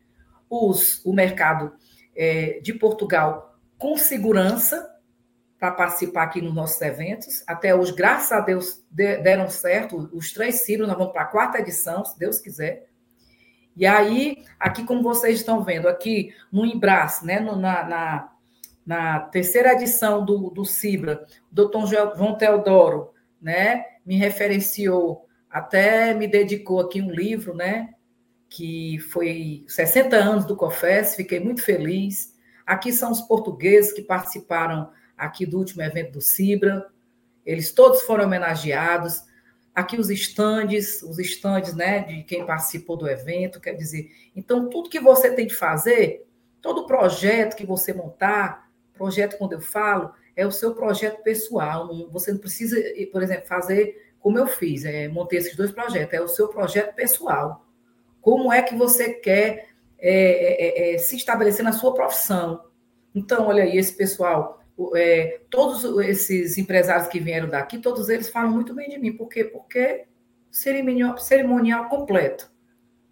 [0.47, 1.73] os, o mercado
[2.15, 4.87] é, de Portugal com segurança
[5.57, 7.43] para participar aqui nos nossos eventos.
[7.47, 11.57] Até hoje, graças a Deus, deram certo os três Cibras, nós vamos para a quarta
[11.57, 12.88] edição, se Deus quiser.
[13.79, 18.31] E aí, aqui como vocês estão vendo, aqui no Embras, né, no, na, na,
[18.85, 23.11] na, terceira edição do, do Cibra, o doutor João Teodoro,
[23.41, 27.93] né, me referenciou, até me dedicou aqui um livro, né,
[28.49, 32.37] que foi 60 anos do COFES, fiquei muito feliz.
[32.65, 36.85] Aqui são os portugueses que participaram aqui do último evento do Cibra,
[37.45, 39.23] eles todos foram homenageados
[39.79, 44.89] aqui os estandes, os estandes né, de quem participou do evento, quer dizer, então tudo
[44.89, 46.25] que você tem de fazer,
[46.61, 52.31] todo projeto que você montar, projeto quando eu falo, é o seu projeto pessoal, você
[52.31, 52.75] não precisa,
[53.11, 56.93] por exemplo, fazer como eu fiz, é, montei esses dois projetos, é o seu projeto
[56.93, 57.65] pessoal.
[58.21, 62.65] Como é que você quer é, é, é se estabelecer na sua profissão?
[63.15, 64.58] Então, olha aí, esse pessoal
[64.95, 69.11] é, todos esses empresários que vieram daqui, todos eles falam muito bem de mim.
[69.11, 69.43] Por quê?
[69.43, 70.05] Porque
[70.49, 72.49] cerimonial, cerimonial completo.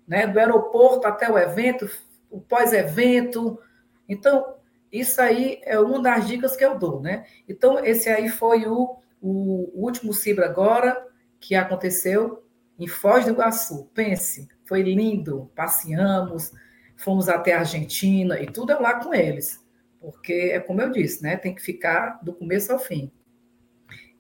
[0.07, 0.25] Né?
[0.25, 1.89] Do aeroporto até o evento,
[2.29, 3.59] o pós-evento.
[4.07, 4.55] Então,
[4.91, 7.01] isso aí é uma das dicas que eu dou.
[7.01, 7.25] Né?
[7.47, 11.05] Então, esse aí foi o, o último Cibra agora,
[11.39, 12.43] que aconteceu
[12.79, 13.89] em Foz do Iguaçu.
[13.93, 15.51] Pense, foi lindo.
[15.53, 16.53] Passeamos,
[16.95, 19.66] fomos até a Argentina e tudo é lá com eles
[20.11, 21.35] porque é como eu disse, né?
[21.35, 23.11] Tem que ficar do começo ao fim.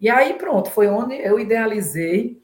[0.01, 2.41] E aí, pronto, foi onde eu idealizei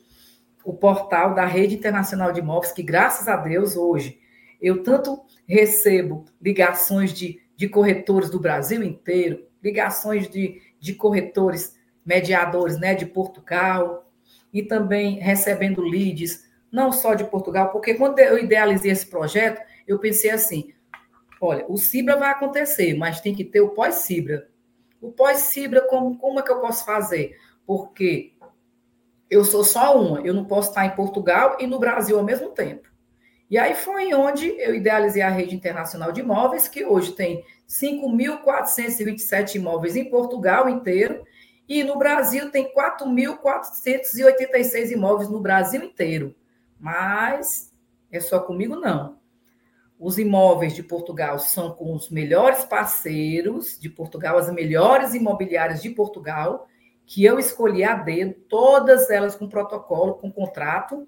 [0.63, 4.17] o portal da Rede Internacional de Imóveis, que graças a Deus hoje
[4.61, 11.75] eu tanto recebo ligações de, de corretores do Brasil inteiro, ligações de, de corretores
[12.05, 14.09] mediadores né, de Portugal,
[14.53, 19.99] e também recebendo leads, não só de Portugal, porque quando eu idealizei esse projeto, eu
[19.99, 20.72] pensei assim:
[21.45, 24.47] Olha, o Cibra vai acontecer, mas tem que ter o pós-Cibra.
[25.01, 27.37] O pós-Cibra, como, como é que eu posso fazer?
[27.67, 28.31] Porque
[29.29, 32.51] eu sou só uma, eu não posso estar em Portugal e no Brasil ao mesmo
[32.51, 32.87] tempo.
[33.49, 39.55] E aí foi onde eu idealizei a rede internacional de imóveis, que hoje tem 5.427
[39.55, 41.25] imóveis em Portugal inteiro,
[41.67, 46.33] e no Brasil tem 4.486 imóveis no Brasil inteiro.
[46.79, 47.69] Mas
[48.09, 49.21] é só comigo, não.
[50.03, 55.91] Os imóveis de Portugal são com os melhores parceiros de Portugal, as melhores imobiliárias de
[55.91, 56.67] Portugal,
[57.05, 61.07] que eu escolhi a dedo, todas elas com protocolo, com contrato.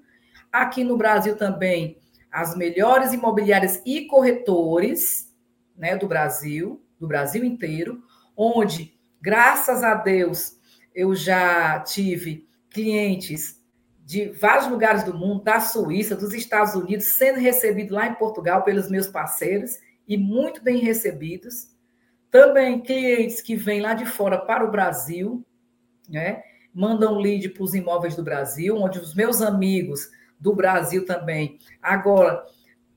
[0.49, 1.97] Aqui no Brasil também,
[2.31, 5.29] as melhores imobiliárias e corretores
[5.75, 8.01] né, do Brasil, do Brasil inteiro,
[8.33, 10.57] onde, graças a Deus,
[10.95, 13.61] eu já tive clientes
[14.05, 18.63] de vários lugares do mundo, da Suíça, dos Estados Unidos, sendo recebido lá em Portugal
[18.63, 21.71] pelos meus parceiros e muito bem recebidos.
[22.29, 25.43] Também clientes que vêm lá de fora para o Brasil,
[26.07, 26.43] né?
[26.71, 31.57] mandam lead para os imóveis do Brasil, onde os meus amigos do Brasil também.
[31.81, 32.45] Agora,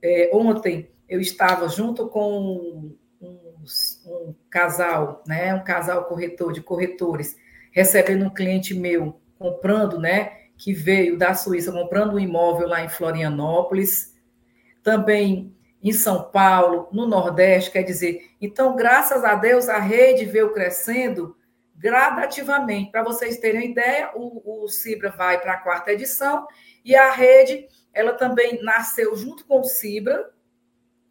[0.02, 3.64] é, ontem eu estava junto com um,
[4.06, 5.54] um casal, né?
[5.54, 7.34] um casal corretor de corretores,
[7.70, 10.47] recebendo um cliente meu comprando, né?
[10.58, 14.14] Que veio da Suíça comprando um imóvel lá em Florianópolis,
[14.82, 20.52] também em São Paulo, no Nordeste, quer dizer, então, graças a Deus, a rede veio
[20.52, 21.36] crescendo
[21.76, 22.90] gradativamente.
[22.90, 26.46] Para vocês terem ideia, o, o Cibra vai para a quarta edição
[26.84, 30.28] e a rede, ela também nasceu junto com o Cibra,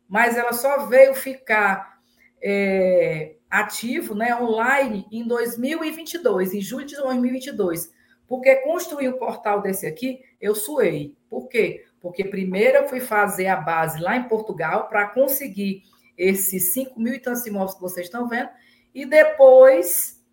[0.10, 1.98] mas ela só veio ficar
[2.42, 7.96] é, ativo, né, online, em 2022, em julho de 2022.
[8.28, 11.16] Porque construir um portal desse aqui, eu suei.
[11.30, 11.86] Por quê?
[12.02, 15.84] Porque primeiro eu fui fazer a base lá em Portugal para conseguir
[16.18, 18.50] esses 5 mil e tantos imóveis que vocês estão vendo,
[18.94, 20.24] e depois,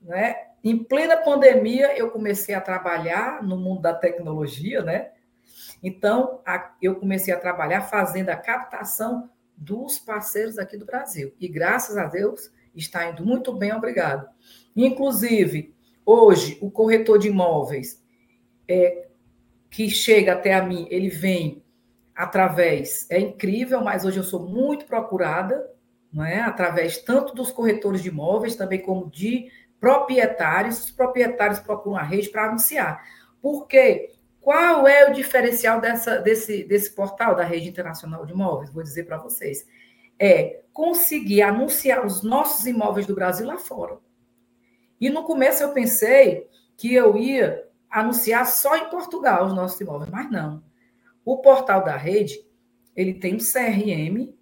[0.00, 0.34] né,
[0.64, 5.10] em plena pandemia, eu comecei a trabalhar no mundo da tecnologia, né?
[5.82, 11.34] Então, a, eu comecei a trabalhar fazendo a captação dos parceiros aqui do Brasil.
[11.38, 14.28] E graças a Deus está indo muito bem, obrigado.
[14.74, 15.75] Inclusive,
[16.06, 18.02] hoje, o corretor de imóveis
[18.68, 19.08] é,
[19.68, 21.62] que chega até a mim, ele vem
[22.14, 25.70] através, é incrível, mas hoje eu sou muito procurada,
[26.10, 26.40] não é?
[26.40, 30.84] Através tanto dos corretores de imóveis, também como de proprietários.
[30.84, 33.04] Os proprietários procuram a rede para anunciar.
[33.42, 34.12] Por quê?
[34.40, 38.70] Qual é o diferencial dessa, desse, desse portal da Rede Internacional de Imóveis?
[38.70, 39.66] Vou dizer para vocês.
[40.18, 43.98] É conseguir anunciar os nossos imóveis do Brasil lá fora.
[45.00, 50.10] E no começo eu pensei que eu ia anunciar só em Portugal os nossos imóveis,
[50.10, 50.62] mas não.
[51.24, 52.44] O portal da rede,
[52.94, 54.34] ele tem um CRM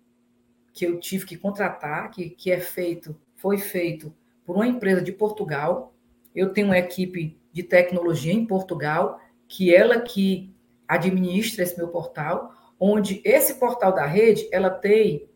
[0.73, 5.13] que eu tive que contratar, que, que é feito, foi feito por uma empresa de
[5.13, 5.95] Portugal.
[6.35, 10.53] Eu tenho uma equipe de tecnologia em Portugal que ela que
[10.87, 15.29] administra esse meu portal, onde esse portal da rede, ela tem,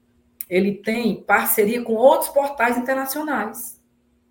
[0.48, 3.77] ele tem parceria com outros portais internacionais,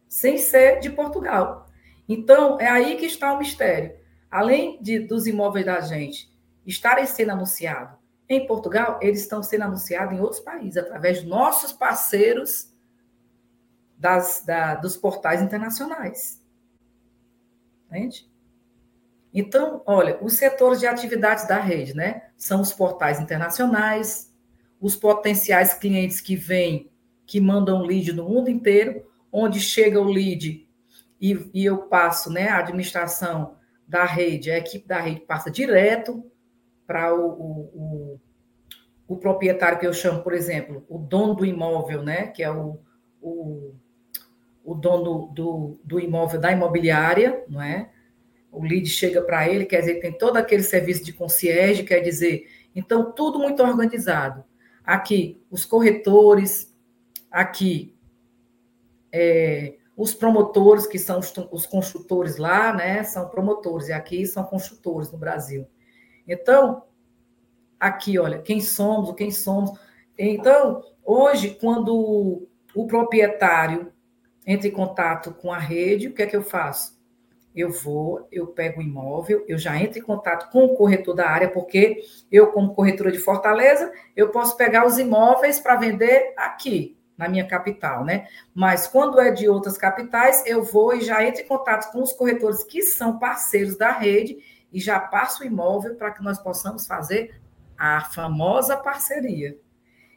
[0.08, 1.68] sem ser de Portugal.
[2.08, 3.96] Então, é aí que está o mistério.
[4.30, 6.32] Além de, dos imóveis da gente
[6.66, 7.98] estarem sendo anunciados
[8.30, 12.74] em Portugal, eles estão sendo anunciados em outros países, através de nossos parceiros
[13.98, 16.44] das, da, dos portais internacionais.
[17.86, 18.30] Entende?
[19.34, 22.30] Então, olha, os setores de atividades da rede, né?
[22.36, 24.34] São os portais internacionais,
[24.80, 26.92] os potenciais clientes que vêm,
[27.26, 29.06] que mandam lead no mundo inteiro,
[29.38, 30.68] onde chega o lead
[31.22, 32.48] e, e eu passo, né?
[32.50, 33.56] A administração
[33.88, 36.24] da rede, a equipe da rede passa direto
[36.86, 38.20] para o, o, o,
[39.08, 42.28] o, proprietário que eu chamo, por exemplo, o dono do imóvel, né?
[42.28, 42.80] Que é o,
[43.22, 43.76] o,
[44.64, 47.92] o dono do, do imóvel da imobiliária, não é?
[48.52, 52.48] o lead chega para ele, quer dizer, tem todo aquele serviço de concierge, quer dizer,
[52.76, 54.44] então tudo muito organizado.
[54.84, 56.74] Aqui, os corretores,
[57.30, 57.97] aqui,
[59.12, 64.44] é, os promotores, que são os, os, construtores lá, né, são promotores, e aqui são
[64.44, 65.68] construtores no Brasil.
[66.28, 66.84] Então,
[67.80, 69.72] aqui, olha, quem somos, quem somos.
[70.18, 73.92] Então, hoje, quando o proprietário
[74.46, 76.98] entra em contato com a rede, o que é que eu faço?
[77.58, 81.28] eu vou, eu pego o imóvel, eu já entro em contato com o corretor da
[81.28, 86.96] área, porque eu, como corretora de Fortaleza, eu posso pegar os imóveis para vender aqui,
[87.18, 88.28] na minha capital, né?
[88.54, 92.14] Mas quando é de outras capitais, eu vou e já entro em contato com os
[92.14, 94.38] corretores que são parceiros da rede
[94.72, 97.42] e já passo o imóvel para que nós possamos fazer
[97.78, 99.58] a famosa parceria.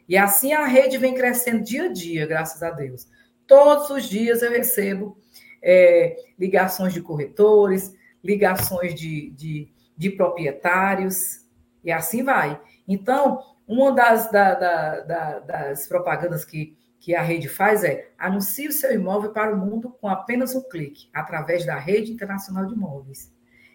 [0.07, 3.07] E assim a rede vem crescendo dia a dia, graças a Deus.
[3.47, 5.17] Todos os dias eu recebo
[5.61, 7.93] é, ligações de corretores,
[8.23, 11.45] ligações de, de, de, proprietários,
[11.83, 12.59] e assim vai.
[12.87, 18.67] Então, uma das, da, da, da, das propagandas que, que a rede faz é anuncie
[18.67, 22.75] o seu imóvel para o mundo com apenas um clique, através da rede internacional de
[22.75, 23.33] imóveis.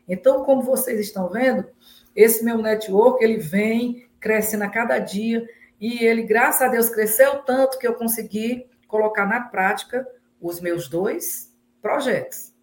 [0.08, 1.66] Então, como vocês estão vendo,
[2.14, 5.44] esse meu network ele vem crescendo a cada dia
[5.80, 10.06] e ele, graças a Deus, cresceu tanto que eu consegui colocar na prática
[10.40, 11.52] os meus dois
[11.82, 12.54] projetos.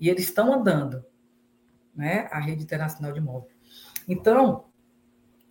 [0.00, 1.04] E eles estão andando,
[1.94, 2.28] né?
[2.32, 3.54] A rede internacional de imóveis.
[4.08, 4.64] Então,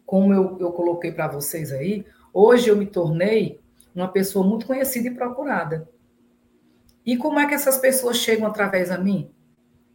[0.05, 3.58] como eu, eu coloquei para vocês aí, hoje eu me tornei
[3.93, 5.89] uma pessoa muito conhecida e procurada.
[7.05, 9.31] E como é que essas pessoas chegam através a mim?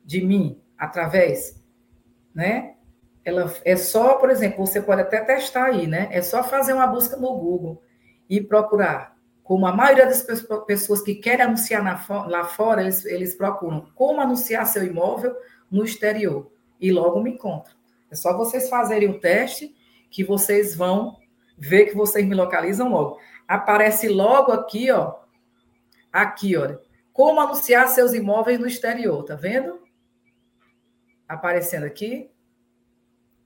[0.05, 1.62] De mim, através,
[2.34, 2.74] né?
[3.24, 6.09] Ela é só, por exemplo, você pode até testar aí, né?
[6.11, 7.82] É só fazer uma busca no Google
[8.28, 9.14] e procurar
[9.45, 10.26] como a maioria das
[10.66, 11.82] pessoas que querem anunciar
[12.28, 15.36] lá fora, eles, eles procuram como anunciar seu imóvel
[15.70, 16.51] no exterior.
[16.80, 17.74] E logo me encontram.
[18.11, 19.74] É só vocês fazerem o teste
[20.11, 21.18] que vocês vão
[21.59, 23.18] ver que vocês me localizam logo.
[23.47, 25.16] Aparece logo aqui, ó.
[26.12, 26.80] Aqui, olha.
[27.12, 29.84] Como anunciar seus imóveis no exterior, tá vendo?
[31.28, 32.30] aparecendo aqui?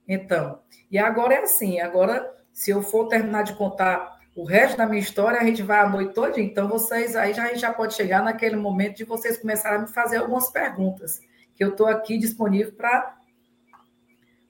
[0.07, 4.85] Então, e agora é assim, agora, se eu for terminar de contar o resto da
[4.85, 7.73] minha história, a gente vai a noite toda, então vocês aí já, a gente já
[7.73, 11.19] pode chegar naquele momento de vocês começarem a me fazer algumas perguntas,
[11.55, 13.17] que eu estou aqui disponível para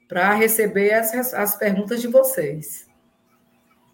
[0.07, 2.89] para receber as, as perguntas de vocês.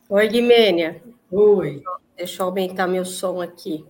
[0.08, 1.04] Oi, Guimênia.
[1.32, 1.84] Oi.
[2.16, 3.86] Deixa eu aumentar meu som aqui.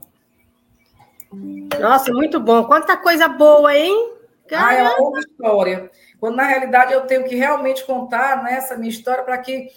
[1.79, 2.63] Nossa, muito bom.
[2.63, 4.13] Quanta coisa boa, hein?
[4.51, 5.91] Ah, é uma outra história.
[6.19, 9.69] Quando, na realidade, eu tenho que realmente contar né, essa minha história para que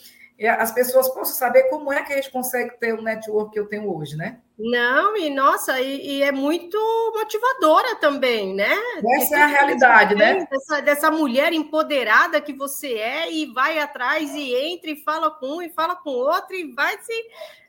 [0.46, 3.66] as pessoas possam saber como é que a gente consegue ter o network que eu
[3.66, 4.38] tenho hoje, né?
[4.56, 6.78] Não, e nossa, e, e é muito
[7.14, 8.70] motivadora também, né?
[9.16, 10.46] Essa é a realidade, né?
[10.48, 15.56] Dessa, dessa, mulher empoderada que você é e vai atrás e entra e fala com
[15.56, 17.12] um e fala com outro e vai se.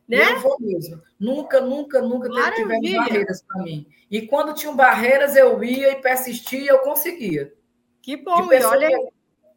[0.07, 0.33] Né?
[0.33, 1.01] Eu vou mesmo.
[1.19, 3.87] Nunca, nunca, nunca tiveram barreiras para mim.
[4.09, 7.53] E quando tinham barreiras, eu ia e persistia, eu conseguia.
[8.01, 8.89] Que bom, e olha.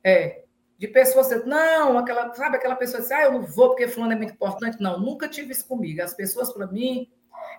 [0.05, 0.42] É,
[0.83, 4.17] de pessoas, não, aquela, sabe, aquela pessoa diz, ah, eu não vou porque fulano é
[4.17, 4.83] muito importante.
[4.83, 6.03] Não, nunca tive isso comigo.
[6.03, 7.09] As pessoas, para mim,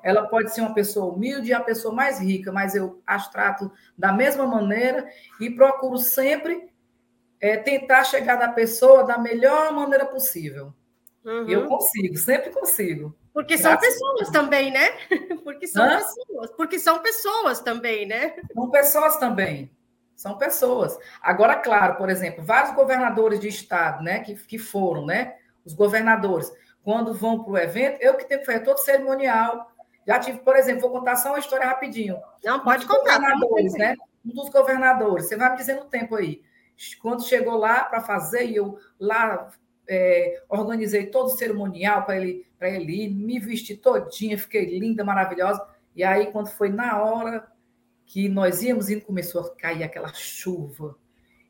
[0.04, 3.72] ela pode ser uma pessoa humilde e a pessoa mais rica, mas eu as trato
[3.98, 5.10] da mesma maneira
[5.40, 6.70] e procuro sempre
[7.40, 10.74] é, tentar chegar na pessoa da melhor maneira possível.
[11.24, 11.48] Uhum.
[11.48, 13.16] Eu consigo, sempre consigo.
[13.34, 14.90] Porque são pessoas também, né?
[15.46, 15.96] Porque são Hã?
[15.96, 16.52] pessoas.
[16.58, 18.36] Porque são pessoas também, né?
[18.54, 19.72] São pessoas também.
[20.16, 20.97] São pessoas.
[21.22, 25.36] Agora, claro, por exemplo, vários governadores de estado, né, que, que foram, né,
[25.66, 26.51] os governadores,
[26.84, 29.72] quando vão para o evento, eu que tenho que fazer todo cerimonial.
[30.05, 32.18] Já tive, por exemplo, vou contar só uma história rapidinho.
[32.43, 33.20] Não, pode um contar.
[33.20, 33.95] Governadores, né?
[34.26, 36.41] Um dos governadores, você vai me dizendo o tempo aí.
[37.01, 39.49] Quando chegou lá para fazer, e eu lá
[39.88, 45.66] é, organizei todo o cerimonial para ele, ele ir, me vesti todinha, fiquei linda, maravilhosa.
[45.95, 47.47] E aí, quando foi na hora
[48.06, 50.97] que nós íamos indo, começou a cair aquela chuva,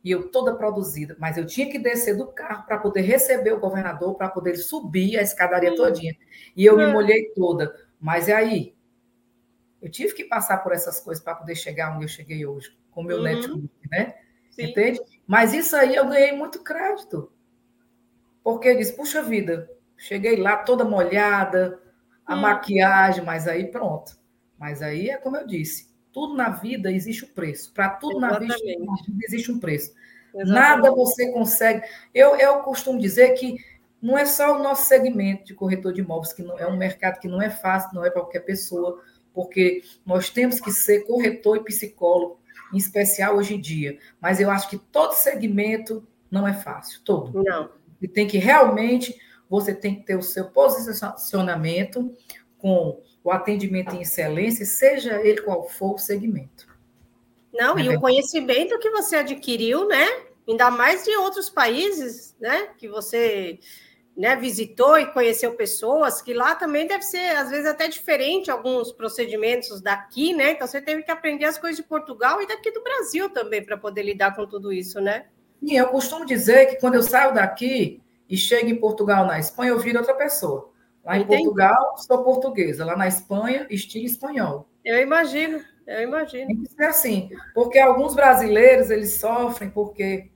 [0.03, 3.59] e eu toda produzida, mas eu tinha que descer do carro para poder receber o
[3.59, 6.15] governador, para poder subir a escadaria todinha.
[6.57, 7.73] E eu me molhei toda.
[8.01, 8.75] Mas é aí,
[9.81, 13.01] eu tive que passar por essas coisas para poder chegar onde eu cheguei hoje, com
[13.01, 13.23] o meu uhum.
[13.23, 14.15] network, né?
[14.49, 14.63] Sim.
[14.63, 14.99] Entende?
[15.25, 17.31] Mas isso aí eu ganhei muito crédito.
[18.43, 21.81] Porque eu disse, puxa vida, cheguei lá toda molhada,
[22.25, 22.41] a hum.
[22.41, 24.17] maquiagem, mas aí pronto.
[24.57, 27.73] Mas aí é como eu disse, tudo na vida existe o um preço.
[27.73, 28.55] Para tudo na vida,
[29.23, 29.91] existe um preço.
[30.33, 30.53] Exatamente.
[30.53, 31.85] Nada você consegue.
[32.13, 33.57] Eu, eu costumo dizer que
[34.01, 37.19] não é só o nosso segmento de corretor de imóveis, que não, é um mercado
[37.19, 39.01] que não é fácil, não é para qualquer pessoa,
[39.33, 42.39] porque nós temos que ser corretor e psicólogo,
[42.71, 43.97] em especial hoje em dia.
[44.21, 47.43] Mas eu acho que todo segmento não é fácil, todo.
[47.43, 47.69] Não.
[48.01, 49.15] E tem que realmente,
[49.49, 52.13] você tem que ter o seu posicionamento
[52.57, 56.67] com o atendimento em excelência, seja ele qual for o segmento.
[57.53, 60.05] Não, é e o conhecimento que você adquiriu, né?
[60.47, 62.69] Ainda mais de outros países, né?
[62.77, 63.59] Que você
[64.15, 68.91] né, visitou e conheceu pessoas, que lá também deve ser, às vezes, até diferente alguns
[68.91, 70.51] procedimentos daqui, né?
[70.51, 73.77] Então você teve que aprender as coisas de Portugal e daqui do Brasil também para
[73.77, 75.25] poder lidar com tudo isso, né?
[75.59, 79.71] Sim, eu costumo dizer que quando eu saio daqui e chego em Portugal, na Espanha,
[79.71, 80.72] eu viro outra pessoa.
[81.03, 82.85] Lá em Portugal, sou portuguesa.
[82.85, 84.69] Lá na Espanha, estilo espanhol.
[84.85, 86.47] Eu imagino, eu imagino.
[86.47, 90.31] Tem que ser assim, porque alguns brasileiros, eles sofrem porque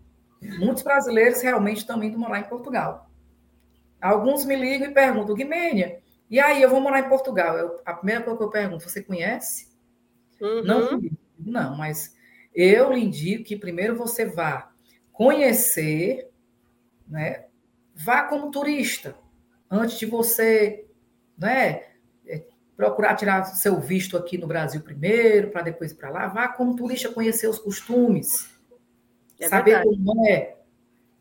[0.59, 3.09] muitos brasileiros realmente estão indo morar em Portugal.
[4.01, 5.99] Alguns me ligam e perguntam, Guimênia,
[6.29, 7.57] e aí, eu vou morar em Portugal.
[7.57, 9.69] Eu, a primeira coisa que eu pergunto, você conhece?
[10.41, 10.63] Uhum.
[10.63, 11.01] Não,
[11.39, 12.15] não, mas
[12.53, 14.69] eu lhe indico que primeiro você vá
[15.13, 16.29] conhecer,
[17.07, 17.45] né?
[17.95, 19.15] Vá como turista
[19.69, 20.85] antes de você
[21.37, 21.83] né,
[22.25, 22.43] é,
[22.75, 26.75] procurar tirar seu visto aqui no Brasil primeiro, para depois ir para lá, vá como
[26.75, 28.49] turista conhecer os costumes,
[29.39, 29.89] é saber verdade.
[29.89, 30.57] como é.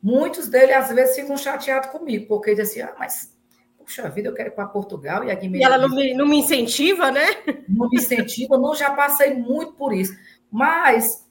[0.03, 3.37] Muitos deles, às vezes, ficam chateados comigo, porque dizem assim, ah, mas,
[3.77, 5.59] puxa vida, eu quero ir para Portugal e aqui me...
[5.59, 7.27] E ela não me, não me incentiva, né?
[7.69, 10.17] Não me incentiva, não, já passei muito por isso.
[10.51, 11.27] Mas,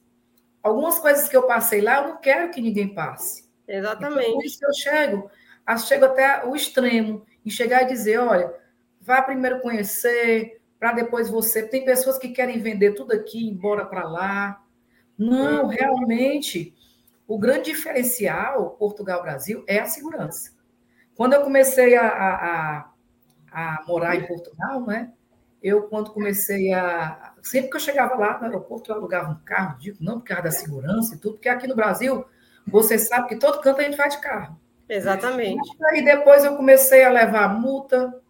[0.62, 3.46] algumas coisas que eu passei lá, eu não quero que ninguém passe.
[3.68, 4.22] Exatamente.
[4.24, 5.32] Então, por isso que eu chego
[5.78, 8.54] chego até o extremo, em chegar e dizer, olha,
[9.02, 11.64] vá primeiro conhecer, para depois você.
[11.64, 14.62] Tem pessoas que querem vender tudo aqui ir embora para lá.
[15.18, 15.68] Não, uhum.
[15.68, 16.76] realmente,
[17.28, 20.52] o grande diferencial Portugal-Brasil é a segurança.
[21.16, 22.92] Quando eu comecei a, a,
[23.52, 25.12] a, morar em Portugal, né?
[25.64, 27.34] Eu, quando comecei a.
[27.42, 30.44] Sempre que eu chegava lá no aeroporto, eu alugava um carro, digo, não por causa
[30.44, 32.24] da segurança e tudo, porque aqui no Brasil,
[32.68, 34.60] você sabe que todo canto a gente vai de carro.
[34.88, 35.70] Exatamente.
[35.86, 38.22] Aí depois eu comecei a levar multa,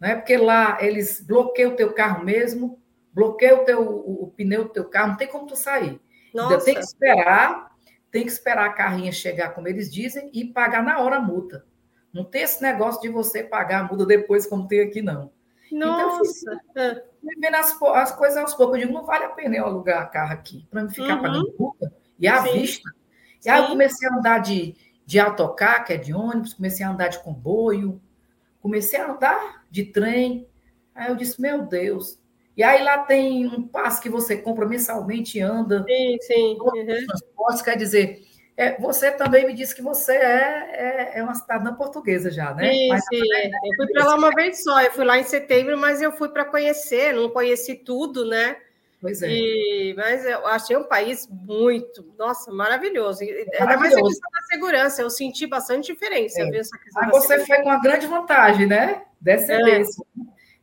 [0.00, 0.14] né?
[0.14, 2.80] Porque lá eles bloqueiam o teu carro mesmo,
[3.12, 6.00] bloqueiam o, teu, o, o pneu do teu carro, não tem como tu sair.
[6.32, 6.64] Nossa.
[6.64, 7.70] Tem que esperar,
[8.10, 11.64] tem que esperar a carrinha chegar, como eles dizem, e pagar na hora a multa.
[12.12, 15.30] Não tem esse negócio de você pagar a multa depois, como tem aqui, não.
[15.70, 16.60] Nossa!
[16.70, 18.76] Então, vendo as, as, coisas aos poucos.
[18.76, 21.22] Eu digo, não vale a pena eu alugar carro aqui, para me ficar uhum.
[21.22, 21.92] pagando multa.
[22.18, 22.52] E à Sim.
[22.60, 22.90] vista.
[23.44, 24.74] E aí eu comecei a andar de,
[25.08, 27.98] de autocar, que é de ônibus, comecei a andar de comboio,
[28.60, 30.46] comecei a andar de trem.
[30.94, 32.20] Aí eu disse, meu Deus.
[32.54, 35.82] E aí lá tem um passe que você compra mensalmente e anda.
[35.88, 36.58] Sim, sim.
[36.60, 37.64] Uhum.
[37.64, 38.20] quer dizer,
[38.54, 42.70] é, você também me disse que você é, é, é uma cidadã portuguesa já, né?
[42.70, 43.22] Sim, mas, sim.
[43.34, 46.12] É, eu fui para lá uma vez só, eu fui lá em setembro, mas eu
[46.12, 48.58] fui para conhecer, não conheci tudo, né?
[49.00, 49.28] Pois é.
[49.28, 53.22] E, mas eu achei um país muito, nossa, maravilhoso.
[53.22, 56.42] Ainda mais a questão da segurança, eu senti bastante diferença.
[56.42, 57.10] É.
[57.10, 59.02] Você foi com uma grande vantagem, né?
[59.20, 60.04] Descendência.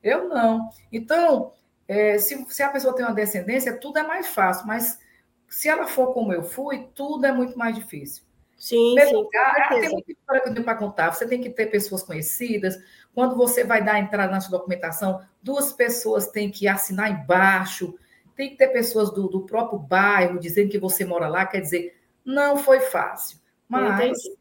[0.04, 0.12] É.
[0.12, 0.70] Eu não.
[0.92, 1.54] Então,
[1.88, 5.00] é, se, se a pessoa tem uma descendência, tudo é mais fácil, mas
[5.48, 8.24] se ela for como eu fui, tudo é muito mais difícil.
[8.58, 9.14] Sim, sim.
[9.14, 11.14] Lugar, tem muita história para contar.
[11.14, 12.78] Você tem que ter pessoas conhecidas.
[13.14, 17.98] Quando você vai dar entrada na sua documentação, duas pessoas têm que assinar embaixo.
[18.36, 21.46] Tem que ter pessoas do, do próprio bairro dizendo que você mora lá.
[21.46, 23.40] Quer dizer, não foi fácil.
[23.68, 24.38] Mas, Entendi.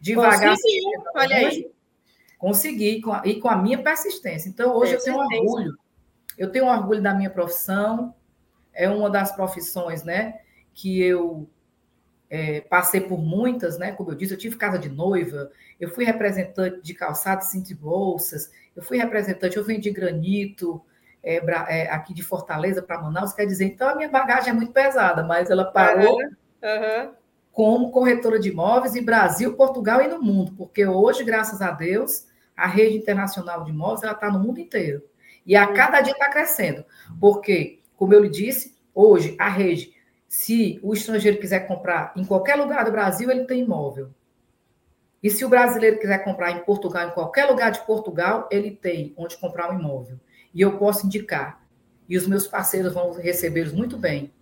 [0.00, 0.50] devagar.
[0.50, 0.80] Consegui,
[1.14, 1.70] olha aí.
[2.38, 4.48] Consegui, com a, e com a minha persistência.
[4.48, 5.78] Então, hoje eu tenho orgulho.
[6.36, 8.14] Eu tenho orgulho da minha profissão.
[8.72, 10.40] É uma das profissões, né?
[10.74, 11.48] Que eu
[12.30, 13.90] é, passei por muitas, né?
[13.92, 17.74] Como eu disse, eu tive casa de noiva, eu fui representante de calçados, cinto e
[17.74, 20.80] bolsas, eu fui representante, eu vendi granito
[21.22, 21.36] é,
[21.68, 25.22] é, aqui de Fortaleza para Manaus, quer dizer, então a minha bagagem é muito pesada,
[25.22, 26.30] mas ela parou uhum.
[26.62, 27.12] Uhum.
[27.52, 32.26] como corretora de imóveis em Brasil, Portugal e no mundo, porque hoje, graças a Deus,
[32.56, 35.02] a rede internacional de imóveis está no mundo inteiro.
[35.46, 36.84] E a cada dia está crescendo,
[37.18, 39.94] porque, como eu lhe disse, hoje a rede
[40.30, 44.10] se o estrangeiro quiser comprar em qualquer lugar do Brasil, ele tem imóvel.
[45.20, 49.12] E se o brasileiro quiser comprar em Portugal, em qualquer lugar de Portugal, ele tem
[49.16, 50.20] onde comprar um imóvel.
[50.54, 51.64] E eu posso indicar.
[52.08, 54.32] E os meus parceiros vão recebê-los muito bem.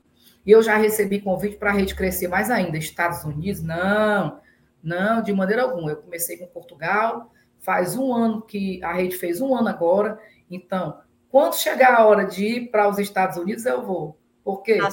[0.46, 2.78] E eu já recebi convite para a rede crescer mais ainda.
[2.78, 4.40] Estados Unidos, não,
[4.82, 5.90] não, de maneira alguma.
[5.90, 10.18] Eu comecei com Portugal, faz um ano que a rede fez um ano agora.
[10.50, 10.98] Então,
[11.30, 14.18] quando chegar a hora de ir para os Estados Unidos, eu vou.
[14.42, 14.88] Porque tá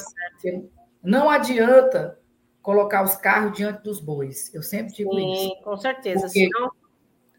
[1.02, 2.20] não adianta
[2.62, 4.54] colocar os carros diante dos bois.
[4.54, 5.62] Eu sempre digo Sim, isso.
[5.64, 6.26] Com certeza.
[6.26, 6.72] Porque, senão...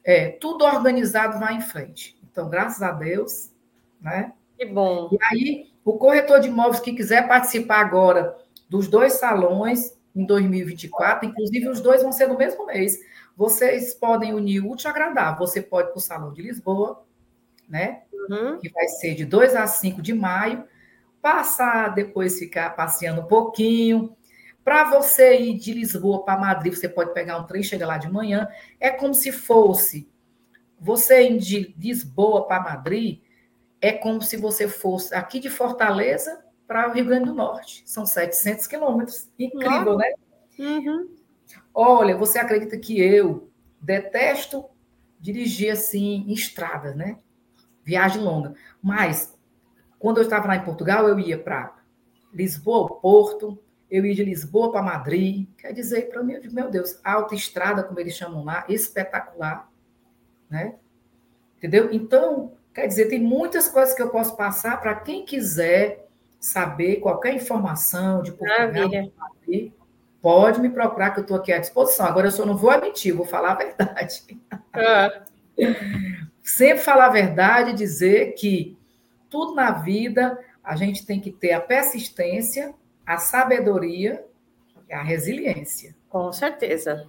[0.04, 2.16] é, tudo organizado vai em frente.
[2.30, 3.52] Então, graças a Deus,
[4.00, 4.32] né?
[4.56, 5.10] Que bom.
[5.12, 8.36] E aí, o corretor de imóveis que quiser participar agora
[8.68, 12.98] dos dois salões em 2024, inclusive os dois vão ser no mesmo mês.
[13.36, 15.46] Vocês podem unir o útil agradável.
[15.46, 17.04] Você pode ir para o Salão de Lisboa,
[17.68, 18.02] né?
[18.30, 18.58] Uhum.
[18.58, 20.64] Que vai ser de 2 a 5 de maio
[21.20, 24.16] passar, depois ficar passeando um pouquinho.
[24.64, 28.10] Para você ir de Lisboa para Madrid, você pode pegar um trem, chega lá de
[28.10, 28.48] manhã.
[28.80, 30.08] É como se fosse
[30.78, 33.20] você ir de Lisboa para Madrid,
[33.80, 37.82] é como se você fosse aqui de Fortaleza para o Rio Grande do Norte.
[37.86, 39.28] São 700 quilômetros.
[39.38, 39.98] Incrível, Nossa.
[39.98, 40.14] né?
[40.58, 41.14] Uhum.
[41.72, 43.50] Olha, você acredita que eu
[43.80, 44.64] detesto
[45.20, 47.18] dirigir assim em estrada, né?
[47.84, 48.54] Viagem longa.
[48.82, 49.36] Mas
[49.98, 51.76] quando eu estava lá em Portugal, eu ia para
[52.32, 53.58] Lisboa, Porto,
[53.90, 55.48] eu ia de Lisboa para Madrid.
[55.56, 59.70] Quer dizer, para mim, meu Deus, autoestrada, como eles chamam lá, espetacular.
[60.50, 60.74] Né?
[61.56, 61.88] Entendeu?
[61.92, 66.06] Então, quer dizer, tem muitas coisas que eu posso passar para quem quiser
[66.38, 69.72] saber qualquer informação de Portugal, Madrid,
[70.20, 72.04] pode me procurar, que eu estou aqui à disposição.
[72.04, 74.22] Agora, eu só não vou mentir, vou falar a verdade.
[74.74, 75.22] Ah.
[76.44, 78.76] Sempre falar a verdade e dizer que
[79.30, 82.74] tudo na vida a gente tem que ter a persistência,
[83.06, 84.22] a sabedoria
[84.86, 85.96] e a resiliência.
[86.10, 87.08] Com certeza.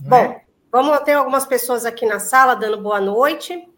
[0.00, 0.42] Bom, é?
[0.72, 3.68] vamos ter algumas pessoas aqui na sala dando boa noite.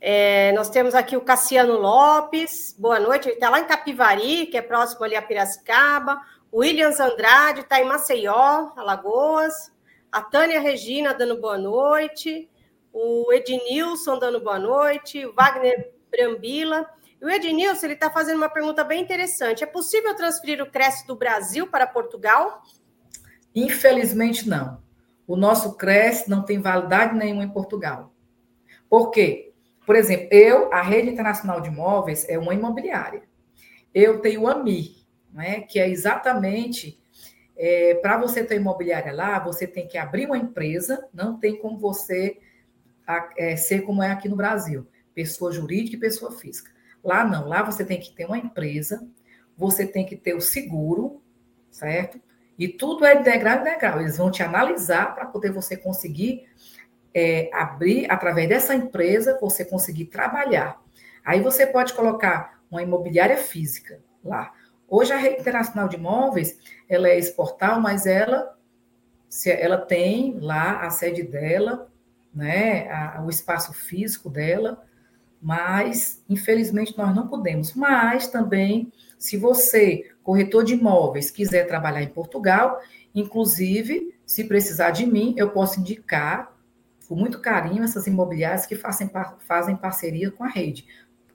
[0.00, 4.56] É, nós temos aqui o Cassiano Lopes, boa noite, ele está lá em Capivari, que
[4.56, 6.20] é próximo ali a Piracicaba.
[6.52, 9.72] O Williams Andrade está em Maceió, Alagoas.
[10.10, 12.48] A Tânia Regina dando boa noite.
[12.92, 15.26] O Ednilson dando boa noite.
[15.26, 16.88] O Wagner Brambila.
[17.20, 19.64] E o Ednilson está fazendo uma pergunta bem interessante.
[19.64, 22.62] É possível transferir o Cresce do Brasil para Portugal?
[23.54, 24.80] Infelizmente, não.
[25.26, 28.12] O nosso Cresce não tem validade nenhuma em Portugal.
[28.88, 29.45] Por quê?
[29.86, 33.22] Por exemplo, eu, a Rede Internacional de Imóveis é uma imobiliária.
[33.94, 34.96] Eu tenho a MI,
[35.32, 37.00] né, que é exatamente
[37.56, 41.78] é, para você ter imobiliária lá, você tem que abrir uma empresa, não tem como
[41.78, 42.38] você
[43.38, 46.70] é, ser como é aqui no Brasil, pessoa jurídica e pessoa física.
[47.02, 49.08] Lá não, lá você tem que ter uma empresa,
[49.56, 51.22] você tem que ter o seguro,
[51.70, 52.20] certo?
[52.58, 54.00] E tudo é de degrau em degrau.
[54.00, 56.46] Eles vão te analisar para poder você conseguir
[57.18, 60.78] é, abrir, através dessa empresa, você conseguir trabalhar.
[61.24, 64.52] Aí você pode colocar uma imobiliária física lá.
[64.86, 68.54] Hoje a rede internacional de imóveis, ela é exportal, mas ela,
[69.30, 71.90] se ela tem lá a sede dela,
[72.34, 74.84] né, a, o espaço físico dela,
[75.40, 77.72] mas infelizmente nós não podemos.
[77.72, 82.78] Mas também, se você, corretor de imóveis, quiser trabalhar em Portugal,
[83.14, 86.54] inclusive, se precisar de mim, eu posso indicar
[87.08, 90.86] com muito carinho essas imobiliárias que fazem, fazem parceria com a rede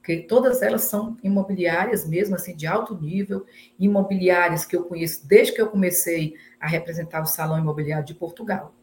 [0.02, 3.46] porque todas elas são imobiliárias mesmo assim de alto nível,
[3.80, 8.74] imobiliárias que eu conheço desde que eu comecei a representar o Salão Imobiliário de Portugal.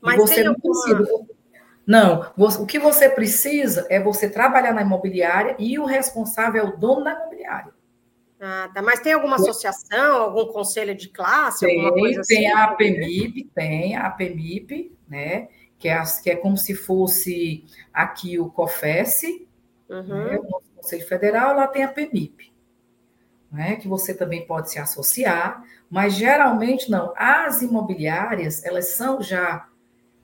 [0.00, 0.82] Mas e você não alguma...
[0.82, 1.26] precisa.
[1.86, 6.76] Não, o que você precisa é você trabalhar na imobiliária e o responsável é o
[6.76, 7.72] dono da imobiliária.
[8.40, 8.80] Ah, tá.
[8.80, 12.34] Mas tem alguma associação, algum conselho de classe, tem, alguma coisa assim?
[12.34, 15.48] Tem a APMIP, tem a APMIP, né?
[15.80, 19.48] Que é, que é como se fosse aqui o COFES,
[19.90, 20.24] Uhum.
[20.24, 20.38] Né?
[20.38, 22.54] O Conselho Federal, lá tem a PEMIP,
[23.50, 23.76] né?
[23.76, 27.12] que você também pode se associar, mas geralmente não.
[27.16, 29.66] As imobiliárias, elas são já,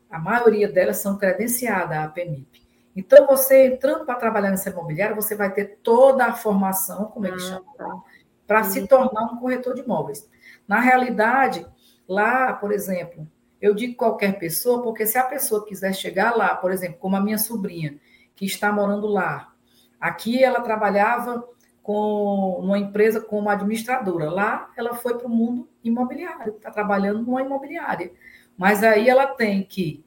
[0.09, 2.65] a maioria delas são credenciadas à PEMIP.
[2.95, 7.43] Então, você entrando para trabalhar nessa imobiliária, você vai ter toda a formação, como eles
[7.43, 8.03] ah, chamam,
[8.47, 8.87] para se uhum.
[8.87, 10.27] tornar um corretor de imóveis.
[10.67, 11.67] Na realidade,
[12.09, 13.29] lá, por exemplo,
[13.61, 17.21] eu digo qualquer pessoa, porque se a pessoa quiser chegar lá, por exemplo, como a
[17.21, 17.99] minha sobrinha,
[18.35, 19.53] que está morando lá,
[20.01, 21.47] Aqui ela trabalhava
[21.83, 24.31] com uma empresa como administradora.
[24.31, 28.13] Lá ela foi para o mundo imobiliário, está trabalhando numa imobiliária.
[28.57, 30.05] Mas aí ela tem que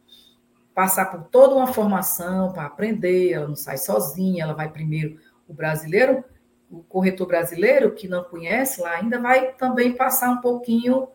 [0.74, 5.54] passar por toda uma formação para aprender, ela não sai sozinha, ela vai primeiro o
[5.54, 6.24] brasileiro,
[6.70, 11.08] o corretor brasileiro que não conhece lá ainda vai também passar um pouquinho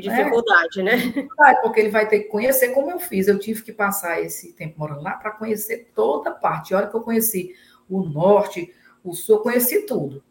[0.00, 0.96] de dificuldade, né?
[0.96, 1.54] né?
[1.62, 3.28] Porque ele vai ter que conhecer como eu fiz.
[3.28, 6.74] Eu tive que passar esse tempo morando lá para conhecer toda a parte.
[6.74, 7.54] Olha que eu conheci
[7.88, 8.72] o norte,
[9.04, 10.22] o sul, eu conheci tudo.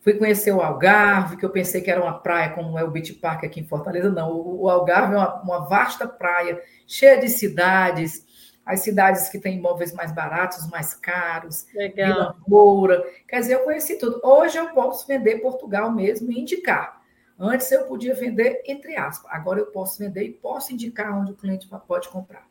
[0.00, 3.12] Fui conhecer o Algarve, que eu pensei que era uma praia, como é o Beach
[3.14, 4.08] Park aqui em Fortaleza.
[4.08, 8.24] Não, o Algarve é uma, uma vasta praia, cheia de cidades,
[8.64, 12.12] as cidades que têm imóveis mais baratos, mais caros, Legal.
[12.12, 13.04] Vila Moura.
[13.28, 14.20] Quer dizer, eu conheci tudo.
[14.24, 16.95] Hoje eu posso vender Portugal mesmo e indicar.
[17.38, 19.30] Antes eu podia vender entre aspas.
[19.32, 22.46] Agora eu posso vender e posso indicar onde o cliente pode comprar.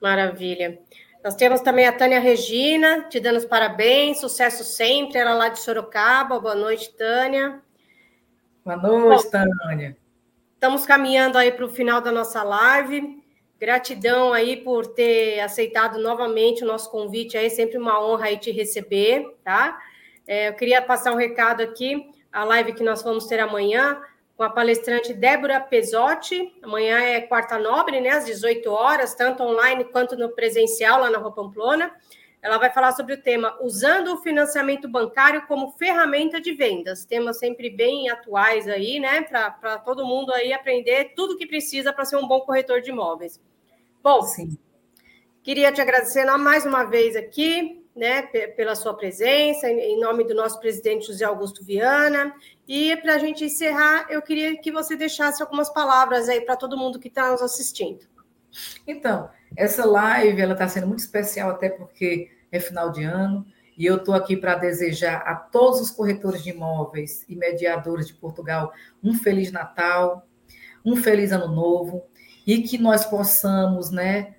[0.00, 0.80] Maravilha.
[1.22, 5.60] Nós temos também a Tânia Regina, te dando os parabéns, sucesso sempre, ela lá de
[5.60, 6.40] Sorocaba.
[6.40, 7.60] Boa noite, Tânia.
[8.64, 9.96] Boa noite, Bom, Tânia.
[10.54, 13.22] Estamos caminhando aí para o final da nossa live.
[13.58, 18.50] Gratidão aí por ter aceitado novamente o nosso convite aí, sempre uma honra aí te
[18.50, 19.78] receber, tá?
[20.26, 24.00] É, eu queria passar um recado aqui, a live que nós vamos ter amanhã,
[24.40, 26.50] com a palestrante Débora Pesotti.
[26.62, 31.18] Amanhã é quarta nobre, né, às 18 horas, tanto online quanto no presencial lá na
[31.18, 31.94] Rua Pamplona.
[32.40, 37.04] Ela vai falar sobre o tema usando o financiamento bancário como ferramenta de vendas.
[37.04, 42.06] Temas sempre bem atuais aí, né, para todo mundo aí aprender tudo que precisa para
[42.06, 43.38] ser um bom corretor de imóveis.
[44.02, 44.56] Bom, Sim.
[45.42, 48.22] queria te agradecer mais uma vez aqui né,
[48.56, 52.34] pela sua presença, em nome do nosso presidente José Augusto Viana.
[52.72, 56.76] E para a gente encerrar, eu queria que você deixasse algumas palavras aí para todo
[56.76, 58.06] mundo que está nos assistindo.
[58.86, 63.44] Então, essa live ela está sendo muito especial até porque é final de ano
[63.76, 68.14] e eu estou aqui para desejar a todos os corretores de imóveis e mediadores de
[68.14, 70.24] Portugal um feliz Natal,
[70.84, 72.04] um feliz Ano Novo
[72.46, 74.36] e que nós possamos, né,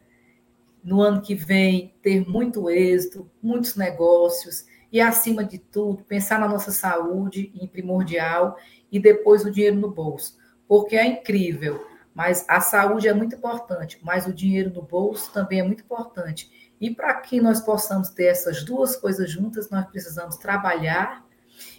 [0.81, 6.47] no ano que vem ter muito êxito, muitos negócios e, acima de tudo, pensar na
[6.47, 8.57] nossa saúde em primordial
[8.91, 10.37] e depois o dinheiro no bolso.
[10.67, 15.59] Porque é incrível, mas a saúde é muito importante, mas o dinheiro no bolso também
[15.59, 16.51] é muito importante.
[16.79, 21.25] E para que nós possamos ter essas duas coisas juntas, nós precisamos trabalhar,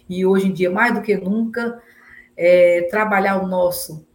[0.09, 1.81] e hoje em dia, mais do que nunca,
[2.35, 4.07] é, trabalhar o nosso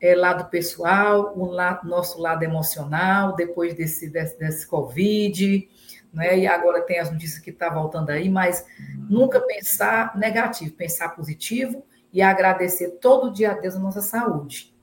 [0.00, 5.68] é, lado pessoal, o nosso lado emocional, depois desse, desse, desse Covid,
[6.16, 6.38] né?
[6.38, 8.66] e agora tem as notícias que estão tá voltando aí, mas
[9.08, 14.74] nunca pensar negativo, pensar positivo e agradecer todo dia a Deus a nossa saúde.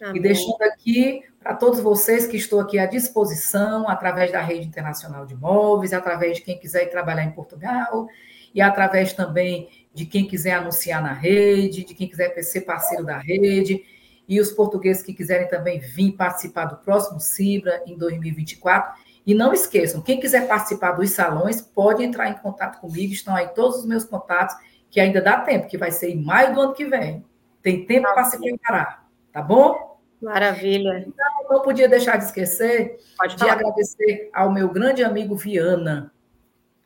[0.00, 0.16] Amém.
[0.16, 5.24] E deixando aqui para todos vocês que estou aqui à disposição, através da Rede Internacional
[5.24, 8.08] de Imóveis, através de quem quiser ir trabalhar em Portugal,
[8.54, 13.18] e através também de quem quiser anunciar na rede, de quem quiser ser parceiro da
[13.18, 13.84] rede,
[14.28, 19.00] e os portugueses que quiserem também vir participar do próximo Cibra em 2024.
[19.28, 23.48] E não esqueçam, quem quiser participar dos salões, pode entrar em contato comigo, estão aí
[23.48, 24.56] todos os meus contatos,
[24.88, 27.22] que ainda dá tempo, que vai ser em maio do ano que vem.
[27.60, 29.98] Tem tempo para se preparar, tá bom?
[30.22, 31.04] Maravilha.
[31.06, 36.10] Então, não podia deixar de esquecer Pode de agradecer ao meu grande amigo Viana,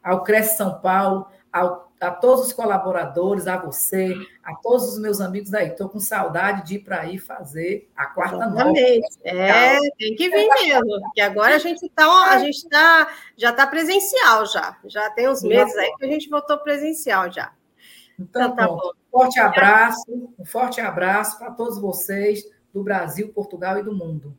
[0.03, 5.20] ao Cresce São Paulo, ao a todos os colaboradores, a você, a todos os meus
[5.20, 5.68] amigos daí.
[5.68, 9.00] Estou com saudade de ir para aí fazer a quarta noite.
[9.22, 13.66] É, tem que vir mesmo, porque agora a gente está, a gente tá, já está
[13.66, 14.76] presencial já.
[14.84, 17.53] Já tem uns meses aí que a gente voltou presencial já.
[18.18, 18.92] Então, então tá bom.
[19.14, 22.42] Um forte abraço, um forte abraço para todos vocês
[22.72, 24.36] do Brasil, Portugal e do mundo.